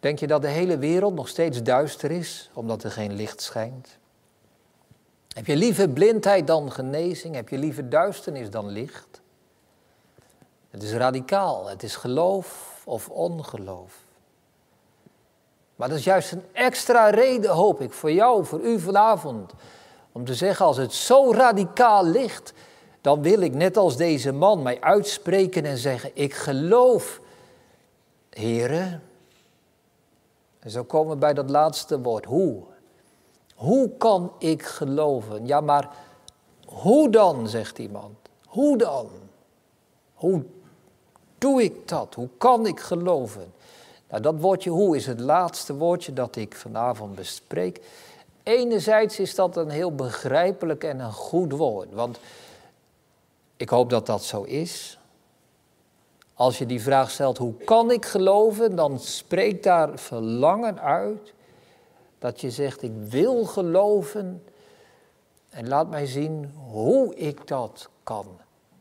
Denk 0.01 0.19
je 0.19 0.27
dat 0.27 0.43
de 0.43 0.49
hele 0.49 0.79
wereld 0.79 1.15
nog 1.15 1.29
steeds 1.29 1.63
duister 1.63 2.11
is, 2.11 2.51
omdat 2.55 2.85
er 2.85 2.91
geen 2.91 3.13
licht 3.13 3.43
schijnt? 3.43 3.99
Heb 5.29 5.47
je 5.47 5.57
liever 5.57 5.89
blindheid 5.89 6.47
dan 6.47 6.73
genezing? 6.73 7.35
Heb 7.35 7.49
je 7.49 7.59
liever 7.59 7.91
duisternis 7.91 8.51
dan 8.51 8.69
licht? 8.69 9.21
Het 10.71 10.83
is 10.83 10.93
radicaal, 10.93 11.69
het 11.69 11.83
is 11.83 11.97
geloof 11.97 12.81
of 12.85 13.09
ongeloof. 13.09 13.95
Maar 15.77 15.89
dat 15.89 15.99
is 15.99 16.05
juist 16.05 16.33
een 16.33 16.45
extra 16.53 17.09
reden, 17.09 17.51
hoop 17.51 17.81
ik, 17.81 17.93
voor 17.93 18.13
jou, 18.13 18.45
voor 18.45 18.61
u 18.61 18.81
vanavond. 18.81 19.53
Om 20.13 20.25
te 20.25 20.35
zeggen, 20.35 20.67
als 20.67 20.77
het 20.77 20.93
zo 20.93 21.33
radicaal 21.33 22.07
ligt, 22.07 22.53
dan 23.01 23.23
wil 23.23 23.41
ik 23.41 23.55
net 23.55 23.77
als 23.77 23.97
deze 23.97 24.33
man 24.33 24.63
mij 24.63 24.81
uitspreken 24.81 25.65
en 25.65 25.77
zeggen, 25.79 26.11
ik 26.15 26.35
geloof, 26.35 27.21
heren. 28.31 29.03
En 30.61 30.71
zo 30.71 30.85
komen 30.85 31.13
we 31.13 31.17
bij 31.17 31.35
dat 31.35 31.51
laatste 31.51 32.01
woord, 32.01 32.25
hoe. 32.25 32.63
Hoe 33.55 33.91
kan 33.97 34.33
ik 34.39 34.63
geloven? 34.63 35.47
Ja, 35.47 35.61
maar 35.61 35.89
hoe 36.67 37.11
dan, 37.11 37.49
zegt 37.49 37.79
iemand. 37.79 38.17
Hoe 38.47 38.77
dan? 38.77 39.09
Hoe 40.15 40.45
doe 41.39 41.63
ik 41.63 41.89
dat? 41.89 42.15
Hoe 42.15 42.29
kan 42.39 42.67
ik 42.67 42.81
geloven? 42.81 43.53
Nou, 44.09 44.23
dat 44.23 44.41
woordje 44.41 44.71
hoe 44.71 44.97
is 44.97 45.07
het 45.07 45.21
laatste 45.21 45.75
woordje 45.75 46.13
dat 46.13 46.37
ik 46.37 46.55
vanavond 46.57 47.15
bespreek. 47.15 47.81
Enerzijds 48.43 49.19
is 49.19 49.35
dat 49.35 49.57
een 49.57 49.71
heel 49.71 49.95
begrijpelijk 49.95 50.85
en 50.85 51.01
een 51.01 51.13
goed 51.13 51.53
woord, 51.53 51.93
want 51.93 52.19
ik 53.57 53.69
hoop 53.69 53.91
dat 53.91 54.07
dat 54.07 54.23
zo 54.23 54.43
is. 54.43 54.99
Als 56.41 56.59
je 56.59 56.67
die 56.67 56.83
vraag 56.83 57.11
stelt, 57.11 57.39
hoe 57.39 57.55
kan 57.55 57.91
ik 57.91 58.07
geloven, 58.07 58.77
dan 58.77 58.99
spreekt 58.99 59.63
daar 59.63 59.99
verlangen 59.99 60.81
uit 60.81 61.33
dat 62.19 62.41
je 62.41 62.51
zegt, 62.51 62.83
ik 62.83 62.93
wil 63.09 63.45
geloven 63.45 64.45
en 65.51 65.69
laat 65.69 65.91
mij 65.91 66.07
zien 66.07 66.53
hoe 66.71 67.15
ik 67.15 67.47
dat 67.47 67.89
kan 68.03 68.27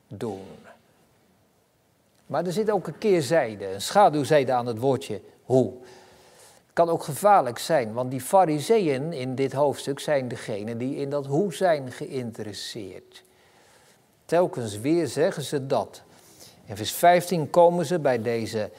doen. 0.07 0.45
Maar 2.25 2.45
er 2.45 2.51
zit 2.51 2.71
ook 2.71 2.87
een 2.87 2.97
keerzijde, 2.97 3.73
een 3.73 3.81
schaduwzijde 3.81 4.53
aan 4.53 4.65
het 4.65 4.79
woordje 4.79 5.21
hoe. 5.43 5.73
Het 6.65 6.73
kan 6.73 6.89
ook 6.89 7.03
gevaarlijk 7.03 7.59
zijn, 7.59 7.93
want 7.93 8.11
die 8.11 8.21
fariseeën 8.21 9.13
in 9.13 9.35
dit 9.35 9.53
hoofdstuk 9.53 9.99
zijn 9.99 10.27
degenen 10.27 10.77
die 10.77 10.95
in 10.95 11.09
dat 11.09 11.25
hoe 11.25 11.53
zijn 11.53 11.91
geïnteresseerd. 11.91 13.23
Telkens 14.25 14.79
weer 14.79 15.07
zeggen 15.07 15.43
ze 15.43 15.65
dat. 15.65 16.03
In 16.69 16.75
vers 16.75 16.91
15 16.91 17.49
komen 17.49 17.85
ze 17.85 17.99
bij 17.99 18.21
deze 18.21 18.69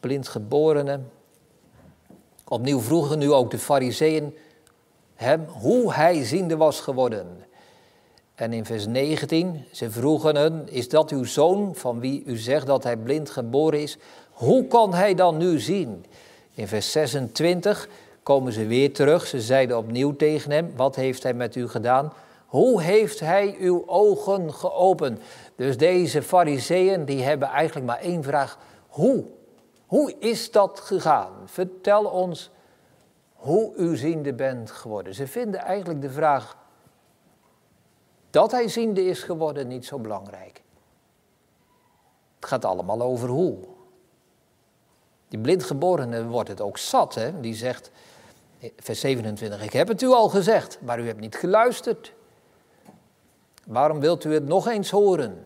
blindgeborene. 0.00 1.00
Opnieuw 2.48 2.80
vroegen 2.80 3.18
nu 3.18 3.32
ook 3.32 3.50
de 3.50 3.58
fariseeën 3.58 4.36
hem 5.14 5.44
hoe 5.46 5.92
hij 5.92 6.24
ziende 6.24 6.56
was 6.56 6.80
geworden. 6.80 7.26
En 8.34 8.52
in 8.52 8.64
vers 8.64 8.86
19, 8.86 9.64
ze 9.72 9.90
vroegen 9.90 10.36
hen, 10.36 10.68
is 10.68 10.88
dat 10.88 11.10
uw 11.10 11.24
zoon 11.24 11.74
van 11.74 12.00
wie 12.00 12.22
u 12.24 12.36
zegt 12.36 12.66
dat 12.66 12.84
hij 12.84 12.96
blind 12.96 13.30
geboren 13.30 13.80
is? 13.80 13.98
Hoe 14.30 14.66
kan 14.66 14.94
hij 14.94 15.14
dan 15.14 15.36
nu 15.36 15.60
zien? 15.60 16.04
In 16.54 16.68
vers 16.68 16.92
26 16.92 17.88
komen 18.22 18.52
ze 18.52 18.66
weer 18.66 18.92
terug. 18.92 19.26
Ze 19.26 19.40
zeiden 19.40 19.78
opnieuw 19.78 20.16
tegen 20.16 20.50
hem: 20.50 20.72
Wat 20.76 20.96
heeft 20.96 21.22
hij 21.22 21.34
met 21.34 21.56
u 21.56 21.68
gedaan? 21.68 22.12
Hoe 22.50 22.82
heeft 22.82 23.20
hij 23.20 23.56
uw 23.58 23.82
ogen 23.86 24.54
geopend? 24.54 25.20
Dus 25.56 25.76
deze 25.76 26.22
fariseeën 26.22 27.04
die 27.04 27.22
hebben 27.22 27.48
eigenlijk 27.48 27.86
maar 27.86 27.98
één 27.98 28.22
vraag. 28.22 28.58
Hoe? 28.88 29.24
Hoe 29.86 30.14
is 30.18 30.50
dat 30.50 30.80
gegaan? 30.80 31.32
Vertel 31.44 32.04
ons 32.04 32.50
hoe 33.32 33.74
u 33.76 33.96
ziende 33.96 34.34
bent 34.34 34.70
geworden. 34.70 35.14
Ze 35.14 35.26
vinden 35.26 35.60
eigenlijk 35.60 36.00
de 36.00 36.10
vraag 36.10 36.56
dat 38.30 38.50
hij 38.50 38.68
ziende 38.68 39.04
is 39.04 39.22
geworden 39.22 39.68
niet 39.68 39.86
zo 39.86 39.98
belangrijk. 39.98 40.62
Het 42.36 42.48
gaat 42.48 42.64
allemaal 42.64 43.02
over 43.02 43.28
hoe. 43.28 43.58
Die 45.28 45.40
blindgeborene 45.40 46.26
wordt 46.26 46.48
het 46.48 46.60
ook 46.60 46.78
zat, 46.78 47.14
hè? 47.14 47.40
die 47.40 47.54
zegt, 47.54 47.90
vers 48.76 49.00
27, 49.00 49.62
ik 49.62 49.72
heb 49.72 49.88
het 49.88 50.02
u 50.02 50.06
al 50.06 50.28
gezegd, 50.28 50.78
maar 50.80 51.00
u 51.00 51.06
hebt 51.06 51.20
niet 51.20 51.36
geluisterd. 51.36 52.18
Waarom 53.66 54.00
wilt 54.00 54.24
u 54.24 54.32
het 54.32 54.46
nog 54.46 54.68
eens 54.68 54.90
horen? 54.90 55.44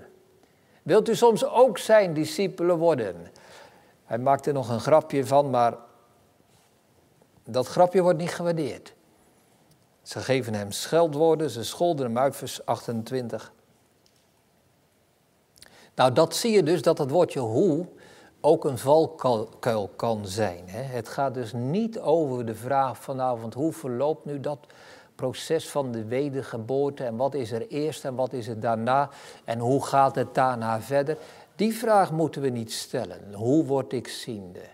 Wilt 0.83 1.09
u 1.09 1.15
soms 1.15 1.45
ook 1.45 1.79
zijn 1.79 2.15
discipelen 2.15 2.79
worden? 2.79 3.17
Hij 4.05 4.19
maakte 4.19 4.53
nog 4.53 4.69
een 4.69 4.81
grapje 4.81 5.27
van, 5.27 5.51
maar 5.51 5.77
dat 7.45 7.67
grapje 7.67 8.03
wordt 8.03 8.19
niet 8.19 8.35
gewaardeerd. 8.35 8.95
Ze 10.03 10.21
geven 10.21 10.55
hem 10.55 10.73
scheldwoorden, 10.73 11.51
ze 11.51 11.65
scholden 11.65 12.07
hem 12.07 12.19
uit, 12.19 12.37
vers 12.37 12.67
28. 12.67 13.53
Nou, 15.95 16.13
dat 16.13 16.35
zie 16.35 16.53
je 16.53 16.63
dus 16.63 16.83
dat 16.83 16.99
het 16.99 17.11
woordje 17.11 17.41
hoe 17.41 17.87
ook 18.41 18.65
een 18.65 18.79
valkuil 18.79 19.91
kan 19.97 20.27
zijn. 20.27 20.69
Hè? 20.69 20.83
Het 20.83 21.09
gaat 21.09 21.35
dus 21.35 21.53
niet 21.53 22.01
over 22.01 22.47
de 22.47 22.55
vraag 22.55 22.99
vanavond, 22.99 23.55
hoe 23.55 23.73
verloopt 23.73 24.25
nu 24.25 24.41
dat 24.41 24.59
proces 25.15 25.69
van 25.69 25.93
de 25.93 26.05
wedergeboorte 26.05 27.05
en 27.05 27.17
wat 27.17 27.35
is 27.35 27.53
er 27.53 27.67
eerst 27.69 28.05
en 28.05 28.15
wat 28.15 28.33
is 28.33 28.49
er 28.49 28.61
daarna 28.61 29.11
en 29.45 29.59
hoe 29.59 29.85
gaat 29.85 30.15
het 30.15 30.35
daarna 30.35 30.81
verder? 30.81 31.19
Die 31.57 31.75
vraag 31.75 32.13
moeten 32.13 32.43
we 32.43 32.49
niet 32.49 32.73
stellen. 32.73 33.35
Hoe 33.35 33.65
word 33.65 33.93
ik 33.93 34.09
ziende? 34.09 34.65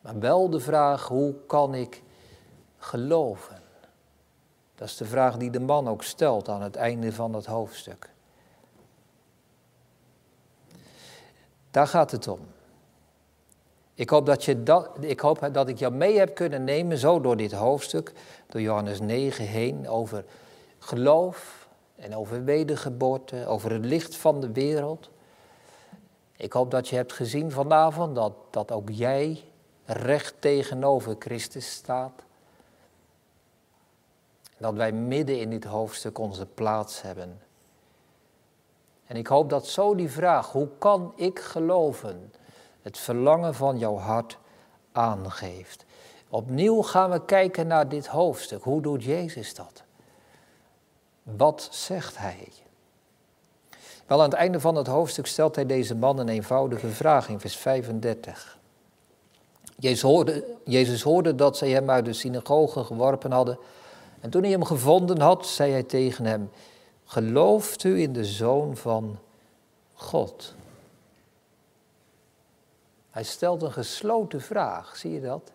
Maar 0.00 0.18
wel 0.18 0.50
de 0.50 0.60
vraag, 0.60 1.08
hoe 1.08 1.34
kan 1.46 1.74
ik 1.74 2.02
geloven? 2.78 3.60
Dat 4.74 4.88
is 4.88 4.96
de 4.96 5.04
vraag 5.04 5.36
die 5.36 5.50
de 5.50 5.60
man 5.60 5.88
ook 5.88 6.02
stelt 6.02 6.48
aan 6.48 6.62
het 6.62 6.76
einde 6.76 7.12
van 7.12 7.34
het 7.34 7.46
hoofdstuk. 7.46 8.10
Daar 11.70 11.86
gaat 11.86 12.10
het 12.10 12.28
om. 12.28 12.40
Ik 14.02 14.10
hoop 14.10 14.26
dat, 14.26 14.44
je 14.44 14.62
dat, 14.62 14.90
ik 15.00 15.20
hoop 15.20 15.48
dat 15.52 15.68
ik 15.68 15.78
jou 15.78 15.92
mee 15.92 16.18
heb 16.18 16.34
kunnen 16.34 16.64
nemen, 16.64 16.98
zo 16.98 17.20
door 17.20 17.36
dit 17.36 17.52
hoofdstuk, 17.52 18.12
door 18.46 18.60
Johannes 18.60 19.00
9 19.00 19.44
heen, 19.44 19.88
over 19.88 20.24
geloof 20.78 21.68
en 21.96 22.16
over 22.16 22.44
wedergeboorte, 22.44 23.46
over 23.46 23.72
het 23.72 23.84
licht 23.84 24.16
van 24.16 24.40
de 24.40 24.52
wereld. 24.52 25.10
Ik 26.36 26.52
hoop 26.52 26.70
dat 26.70 26.88
je 26.88 26.96
hebt 26.96 27.12
gezien 27.12 27.50
vanavond 27.50 28.14
dat, 28.14 28.32
dat 28.50 28.72
ook 28.72 28.88
jij 28.90 29.44
recht 29.84 30.34
tegenover 30.38 31.16
Christus 31.18 31.70
staat. 31.70 32.22
Dat 34.56 34.74
wij 34.74 34.92
midden 34.92 35.40
in 35.40 35.50
dit 35.50 35.64
hoofdstuk 35.64 36.18
onze 36.18 36.46
plaats 36.46 37.02
hebben. 37.02 37.40
En 39.06 39.16
ik 39.16 39.26
hoop 39.26 39.50
dat 39.50 39.66
zo 39.66 39.94
die 39.94 40.10
vraag, 40.10 40.52
hoe 40.52 40.68
kan 40.78 41.12
ik 41.16 41.38
geloven, 41.38 42.30
het 42.82 42.98
verlangen 42.98 43.54
van 43.54 43.78
jouw 43.78 43.96
hart 43.96 44.38
aangeeft. 44.92 45.84
Opnieuw 46.28 46.82
gaan 46.82 47.10
we 47.10 47.24
kijken 47.24 47.66
naar 47.66 47.88
dit 47.88 48.06
hoofdstuk. 48.06 48.62
Hoe 48.62 48.82
doet 48.82 49.04
Jezus 49.04 49.54
dat? 49.54 49.82
Wat 51.22 51.68
zegt 51.70 52.18
hij? 52.18 52.48
Wel, 54.06 54.18
aan 54.18 54.30
het 54.30 54.38
einde 54.38 54.60
van 54.60 54.74
het 54.74 54.86
hoofdstuk 54.86 55.26
stelt 55.26 55.54
hij 55.54 55.66
deze 55.66 55.94
man 55.94 56.18
een 56.18 56.28
eenvoudige 56.28 56.88
vraag 56.88 57.28
in 57.28 57.40
vers 57.40 57.56
35. 57.56 58.58
Jezus 59.76 60.02
hoorde, 60.02 60.44
Jezus 60.64 61.02
hoorde 61.02 61.34
dat 61.34 61.56
zij 61.56 61.70
hem 61.70 61.90
uit 61.90 62.04
de 62.04 62.12
synagoge 62.12 62.84
geworpen 62.84 63.32
hadden. 63.32 63.58
En 64.20 64.30
toen 64.30 64.42
hij 64.42 64.50
hem 64.50 64.64
gevonden 64.64 65.20
had, 65.20 65.46
zei 65.46 65.72
hij 65.72 65.82
tegen 65.82 66.24
hem: 66.24 66.50
Gelooft 67.04 67.84
u 67.84 68.00
in 68.00 68.12
de 68.12 68.24
Zoon 68.24 68.76
van 68.76 69.18
God? 69.94 70.54
Hij 73.12 73.22
stelt 73.22 73.62
een 73.62 73.72
gesloten 73.72 74.40
vraag, 74.40 74.96
zie 74.96 75.12
je 75.12 75.20
dat? 75.20 75.52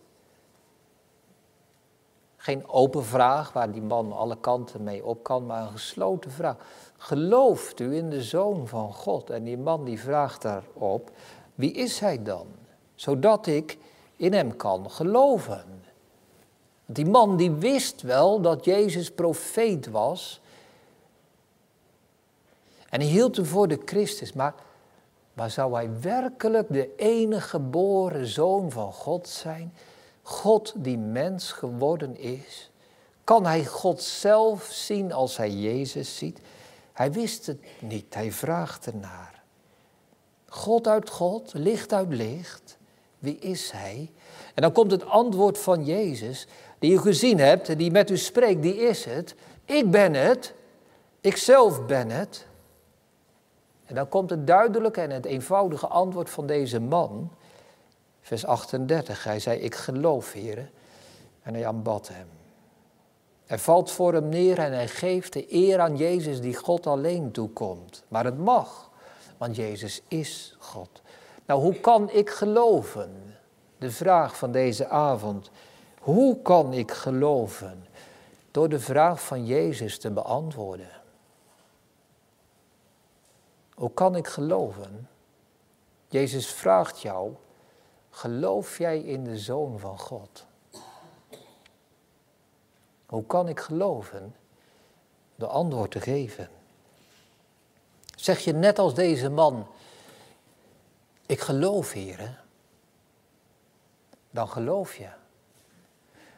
Geen 2.37 2.67
open 2.67 3.05
vraag 3.05 3.53
waar 3.53 3.71
die 3.71 3.81
man 3.81 4.13
alle 4.13 4.37
kanten 4.39 4.83
mee 4.83 5.05
op 5.05 5.23
kan, 5.23 5.45
maar 5.45 5.61
een 5.61 5.71
gesloten 5.71 6.31
vraag. 6.31 6.55
Gelooft 6.97 7.79
u 7.79 7.95
in 7.95 8.09
de 8.09 8.23
Zoon 8.23 8.67
van 8.67 8.93
God? 8.93 9.29
En 9.29 9.43
die 9.43 9.57
man 9.57 9.83
die 9.83 9.99
vraagt 9.99 10.41
daarop, 10.41 11.11
wie 11.55 11.71
is 11.71 11.99
hij 11.99 12.23
dan? 12.23 12.47
Zodat 12.95 13.47
ik 13.47 13.77
in 14.15 14.33
hem 14.33 14.55
kan 14.55 14.91
geloven. 14.91 15.65
Die 16.85 17.05
man 17.05 17.37
die 17.37 17.51
wist 17.51 18.01
wel 18.01 18.41
dat 18.41 18.65
Jezus 18.65 19.11
profeet 19.11 19.87
was. 19.87 20.41
En 22.89 22.99
hij 22.99 23.09
hield 23.09 23.35
hem 23.35 23.45
voor 23.45 23.67
de 23.67 23.81
Christus. 23.85 24.33
Maar, 24.33 24.53
maar 25.37 25.51
zou 25.51 25.73
hij 25.73 25.89
werkelijk 26.01 26.67
de 26.69 26.95
enige 26.95 27.47
geboren 27.47 28.27
zoon 28.27 28.71
van 28.71 28.93
God 28.93 29.27
zijn? 29.27 29.73
God 30.21 30.73
die 30.75 30.97
mens 30.97 31.51
geworden 31.51 32.17
is? 32.19 32.71
Kan 33.23 33.45
hij 33.45 33.65
God 33.65 34.01
zelf 34.01 34.63
zien 34.63 35.13
als 35.13 35.37
hij 35.37 35.51
Jezus 35.51 36.17
ziet? 36.17 36.39
Hij 36.93 37.11
wist 37.11 37.45
het 37.45 37.59
niet, 37.79 38.13
hij 38.13 38.31
vraagt 38.31 38.85
ernaar. 38.85 39.43
God 40.47 40.87
uit 40.87 41.09
God, 41.09 41.53
licht 41.53 41.93
uit 41.93 42.13
licht. 42.13 42.77
Wie 43.19 43.37
is 43.39 43.71
hij? 43.71 44.11
En 44.53 44.61
dan 44.61 44.71
komt 44.71 44.91
het 44.91 45.05
antwoord 45.05 45.57
van 45.57 45.85
Jezus, 45.85 46.47
die 46.79 46.91
u 46.91 46.99
gezien 46.99 47.39
hebt, 47.39 47.77
die 47.77 47.91
met 47.91 48.09
u 48.09 48.17
spreekt, 48.17 48.61
die 48.61 48.75
is 48.75 49.05
het. 49.05 49.35
Ik 49.65 49.91
ben 49.91 50.13
het. 50.13 50.53
Ikzelf 51.21 51.85
ben 51.85 52.09
het. 52.09 52.45
En 53.87 53.95
dan 53.95 54.09
komt 54.09 54.29
het 54.29 54.47
duidelijke 54.47 55.01
en 55.01 55.09
het 55.09 55.25
eenvoudige 55.25 55.87
antwoord 55.87 56.29
van 56.29 56.47
deze 56.47 56.79
man. 56.79 57.31
Vers 58.21 58.45
38. 58.45 59.23
Hij 59.23 59.39
zei, 59.39 59.59
ik 59.59 59.75
geloof, 59.75 60.31
heren. 60.31 60.69
En 61.41 61.53
hij 61.53 61.67
aanbad 61.67 62.07
hem. 62.07 62.27
Hij 63.45 63.59
valt 63.59 63.91
voor 63.91 64.13
hem 64.13 64.29
neer 64.29 64.59
en 64.59 64.73
hij 64.73 64.87
geeft 64.87 65.33
de 65.33 65.53
eer 65.53 65.79
aan 65.79 65.97
Jezus 65.97 66.41
die 66.41 66.55
God 66.55 66.87
alleen 66.87 67.31
toekomt. 67.31 68.03
Maar 68.07 68.25
het 68.25 68.37
mag, 68.37 68.89
want 69.37 69.55
Jezus 69.55 70.01
is 70.07 70.55
God. 70.59 71.01
Nou, 71.45 71.61
hoe 71.61 71.79
kan 71.79 72.09
ik 72.09 72.29
geloven? 72.29 73.35
De 73.77 73.91
vraag 73.91 74.37
van 74.37 74.51
deze 74.51 74.87
avond. 74.87 75.49
Hoe 75.99 76.41
kan 76.41 76.73
ik 76.73 76.91
geloven? 76.91 77.85
Door 78.51 78.69
de 78.69 78.79
vraag 78.79 79.21
van 79.21 79.45
Jezus 79.45 79.97
te 79.97 80.11
beantwoorden. 80.11 80.89
Hoe 83.77 83.93
kan 83.93 84.15
ik 84.15 84.27
geloven? 84.27 85.09
Jezus 86.07 86.51
vraagt 86.53 87.01
jou, 87.01 87.33
geloof 88.09 88.77
jij 88.77 88.99
in 88.99 89.23
de 89.23 89.37
Zoon 89.37 89.79
van 89.79 89.99
God? 89.99 90.45
Hoe 93.05 93.25
kan 93.25 93.47
ik 93.47 93.59
geloven? 93.59 94.35
De 95.35 95.47
antwoord 95.47 95.91
te 95.91 95.99
geven. 95.99 96.49
Zeg 98.15 98.39
je 98.39 98.53
net 98.53 98.79
als 98.79 98.93
deze 98.93 99.29
man, 99.29 99.67
ik 101.25 101.39
geloof 101.39 101.91
hier, 101.91 102.43
dan 104.31 104.49
geloof 104.49 104.95
je. 104.95 105.09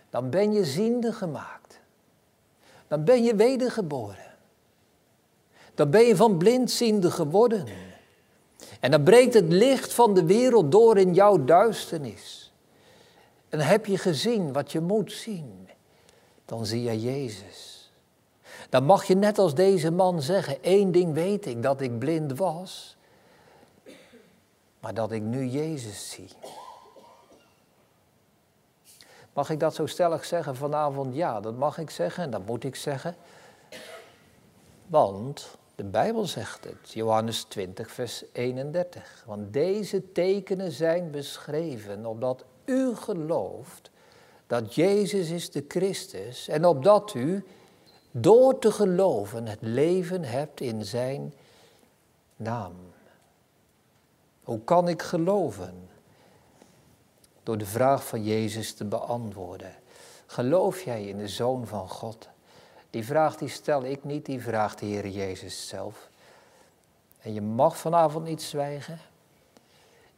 Dan 0.09 0.29
ben 0.29 0.53
je 0.53 0.65
ziende 0.65 1.13
gemaakt. 1.13 1.79
Dan 2.87 3.03
ben 3.03 3.23
je 3.23 3.35
wedergeboren. 3.35 4.28
Dan 5.79 5.89
ben 5.89 6.01
je 6.01 6.15
van 6.15 6.37
blindziende 6.37 7.11
geworden. 7.11 7.65
En 8.79 8.91
dan 8.91 9.03
breekt 9.03 9.33
het 9.33 9.51
licht 9.51 9.93
van 9.93 10.13
de 10.13 10.25
wereld 10.25 10.71
door 10.71 10.97
in 10.97 11.13
jouw 11.13 11.43
duisternis. 11.43 12.51
En 13.49 13.59
heb 13.59 13.85
je 13.85 13.97
gezien 13.97 14.53
wat 14.53 14.71
je 14.71 14.79
moet 14.79 15.11
zien. 15.11 15.69
Dan 16.45 16.65
zie 16.65 16.83
je 16.83 17.01
Jezus. 17.01 17.91
Dan 18.69 18.83
mag 18.83 19.05
je 19.05 19.15
net 19.15 19.37
als 19.37 19.55
deze 19.55 19.91
man 19.91 20.21
zeggen, 20.21 20.63
één 20.63 20.91
ding 20.91 21.13
weet 21.13 21.45
ik, 21.45 21.63
dat 21.63 21.81
ik 21.81 21.99
blind 21.99 22.37
was. 22.37 22.97
Maar 24.79 24.93
dat 24.93 25.11
ik 25.11 25.21
nu 25.21 25.45
Jezus 25.45 26.09
zie. 26.09 26.29
Mag 29.33 29.49
ik 29.49 29.59
dat 29.59 29.75
zo 29.75 29.85
stellig 29.85 30.25
zeggen 30.25 30.55
vanavond? 30.55 31.15
Ja, 31.15 31.39
dat 31.39 31.57
mag 31.57 31.77
ik 31.77 31.89
zeggen 31.89 32.23
en 32.23 32.29
dat 32.29 32.45
moet 32.45 32.63
ik 32.63 32.75
zeggen. 32.75 33.15
Want 34.87 35.57
de 35.79 35.85
Bijbel 35.85 36.25
zegt 36.25 36.63
het, 36.63 36.91
Johannes 36.91 37.43
20, 37.43 37.91
vers 37.91 38.23
31. 38.31 39.23
Want 39.25 39.53
deze 39.53 40.11
tekenen 40.11 40.71
zijn 40.71 41.11
beschreven 41.11 42.05
opdat 42.05 42.45
u 42.65 42.95
gelooft 42.95 43.91
dat 44.47 44.75
Jezus 44.75 45.29
is 45.29 45.51
de 45.51 45.65
Christus 45.67 46.47
en 46.47 46.65
opdat 46.65 47.13
u 47.13 47.43
door 48.11 48.59
te 48.59 48.71
geloven 48.71 49.45
het 49.45 49.61
leven 49.61 50.23
hebt 50.23 50.61
in 50.61 50.85
zijn 50.85 51.33
naam. 52.35 52.73
Hoe 54.43 54.63
kan 54.63 54.87
ik 54.87 55.01
geloven? 55.01 55.89
Door 57.43 57.57
de 57.57 57.65
vraag 57.65 58.07
van 58.07 58.23
Jezus 58.23 58.73
te 58.73 58.85
beantwoorden. 58.85 59.75
Geloof 60.25 60.81
jij 60.81 61.03
in 61.03 61.17
de 61.17 61.27
Zoon 61.27 61.67
van 61.67 61.89
God? 61.89 62.29
Die 62.89 63.05
vraag 63.05 63.35
die 63.35 63.49
stel 63.49 63.83
ik 63.83 64.03
niet, 64.03 64.25
die 64.25 64.41
vraagt 64.41 64.79
de 64.79 64.85
Heer 64.85 65.07
Jezus 65.07 65.67
zelf. 65.67 66.09
En 67.19 67.33
je 67.33 67.41
mag 67.41 67.77
vanavond 67.77 68.25
niet 68.25 68.41
zwijgen. 68.41 68.99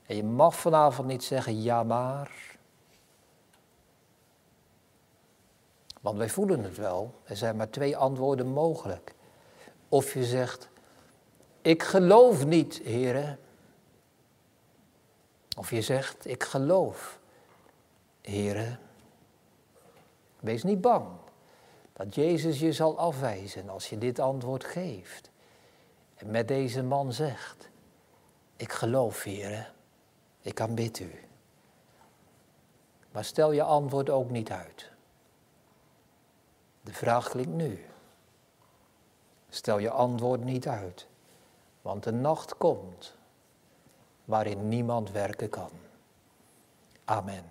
En 0.05 0.15
je 0.15 0.23
mag 0.23 0.55
vanavond 0.55 1.07
niet 1.07 1.23
zeggen 1.23 1.61
ja 1.61 1.83
maar. 1.83 2.57
Want 6.01 6.17
wij 6.17 6.29
voelen 6.29 6.63
het 6.63 6.77
wel. 6.77 7.13
Er 7.23 7.37
zijn 7.37 7.55
maar 7.55 7.69
twee 7.69 7.97
antwoorden 7.97 8.47
mogelijk. 8.47 9.13
Of 9.89 10.13
je 10.13 10.25
zegt, 10.25 10.69
ik 11.61 11.83
geloof 11.83 12.45
niet, 12.45 12.77
heren. 12.83 13.39
Of 15.57 15.69
je 15.69 15.81
zegt, 15.81 16.25
ik 16.25 16.43
geloof, 16.43 17.19
heren. 18.21 18.79
Wees 20.39 20.63
niet 20.63 20.81
bang 20.81 21.07
dat 22.03 22.15
Jezus 22.15 22.59
je 22.59 22.73
zal 22.73 22.97
afwijzen 22.97 23.69
als 23.69 23.89
je 23.89 23.97
dit 23.97 24.19
antwoord 24.19 24.63
geeft. 24.63 25.31
En 26.15 26.31
met 26.31 26.47
deze 26.47 26.83
man 26.83 27.13
zegt, 27.13 27.69
ik 28.55 28.71
geloof, 28.71 29.23
heren, 29.23 29.67
ik 30.41 30.61
aanbid 30.61 30.99
u. 30.99 31.11
Maar 33.11 33.25
stel 33.25 33.51
je 33.51 33.63
antwoord 33.63 34.09
ook 34.09 34.29
niet 34.29 34.51
uit. 34.51 34.91
De 36.81 36.93
vraag 36.93 37.29
klinkt 37.29 37.53
nu. 37.53 37.85
Stel 39.49 39.77
je 39.77 39.89
antwoord 39.89 40.43
niet 40.43 40.67
uit, 40.67 41.07
want 41.81 42.03
de 42.03 42.11
nacht 42.11 42.57
komt 42.57 43.15
waarin 44.25 44.67
niemand 44.67 45.11
werken 45.11 45.49
kan. 45.49 45.71
Amen. 47.05 47.50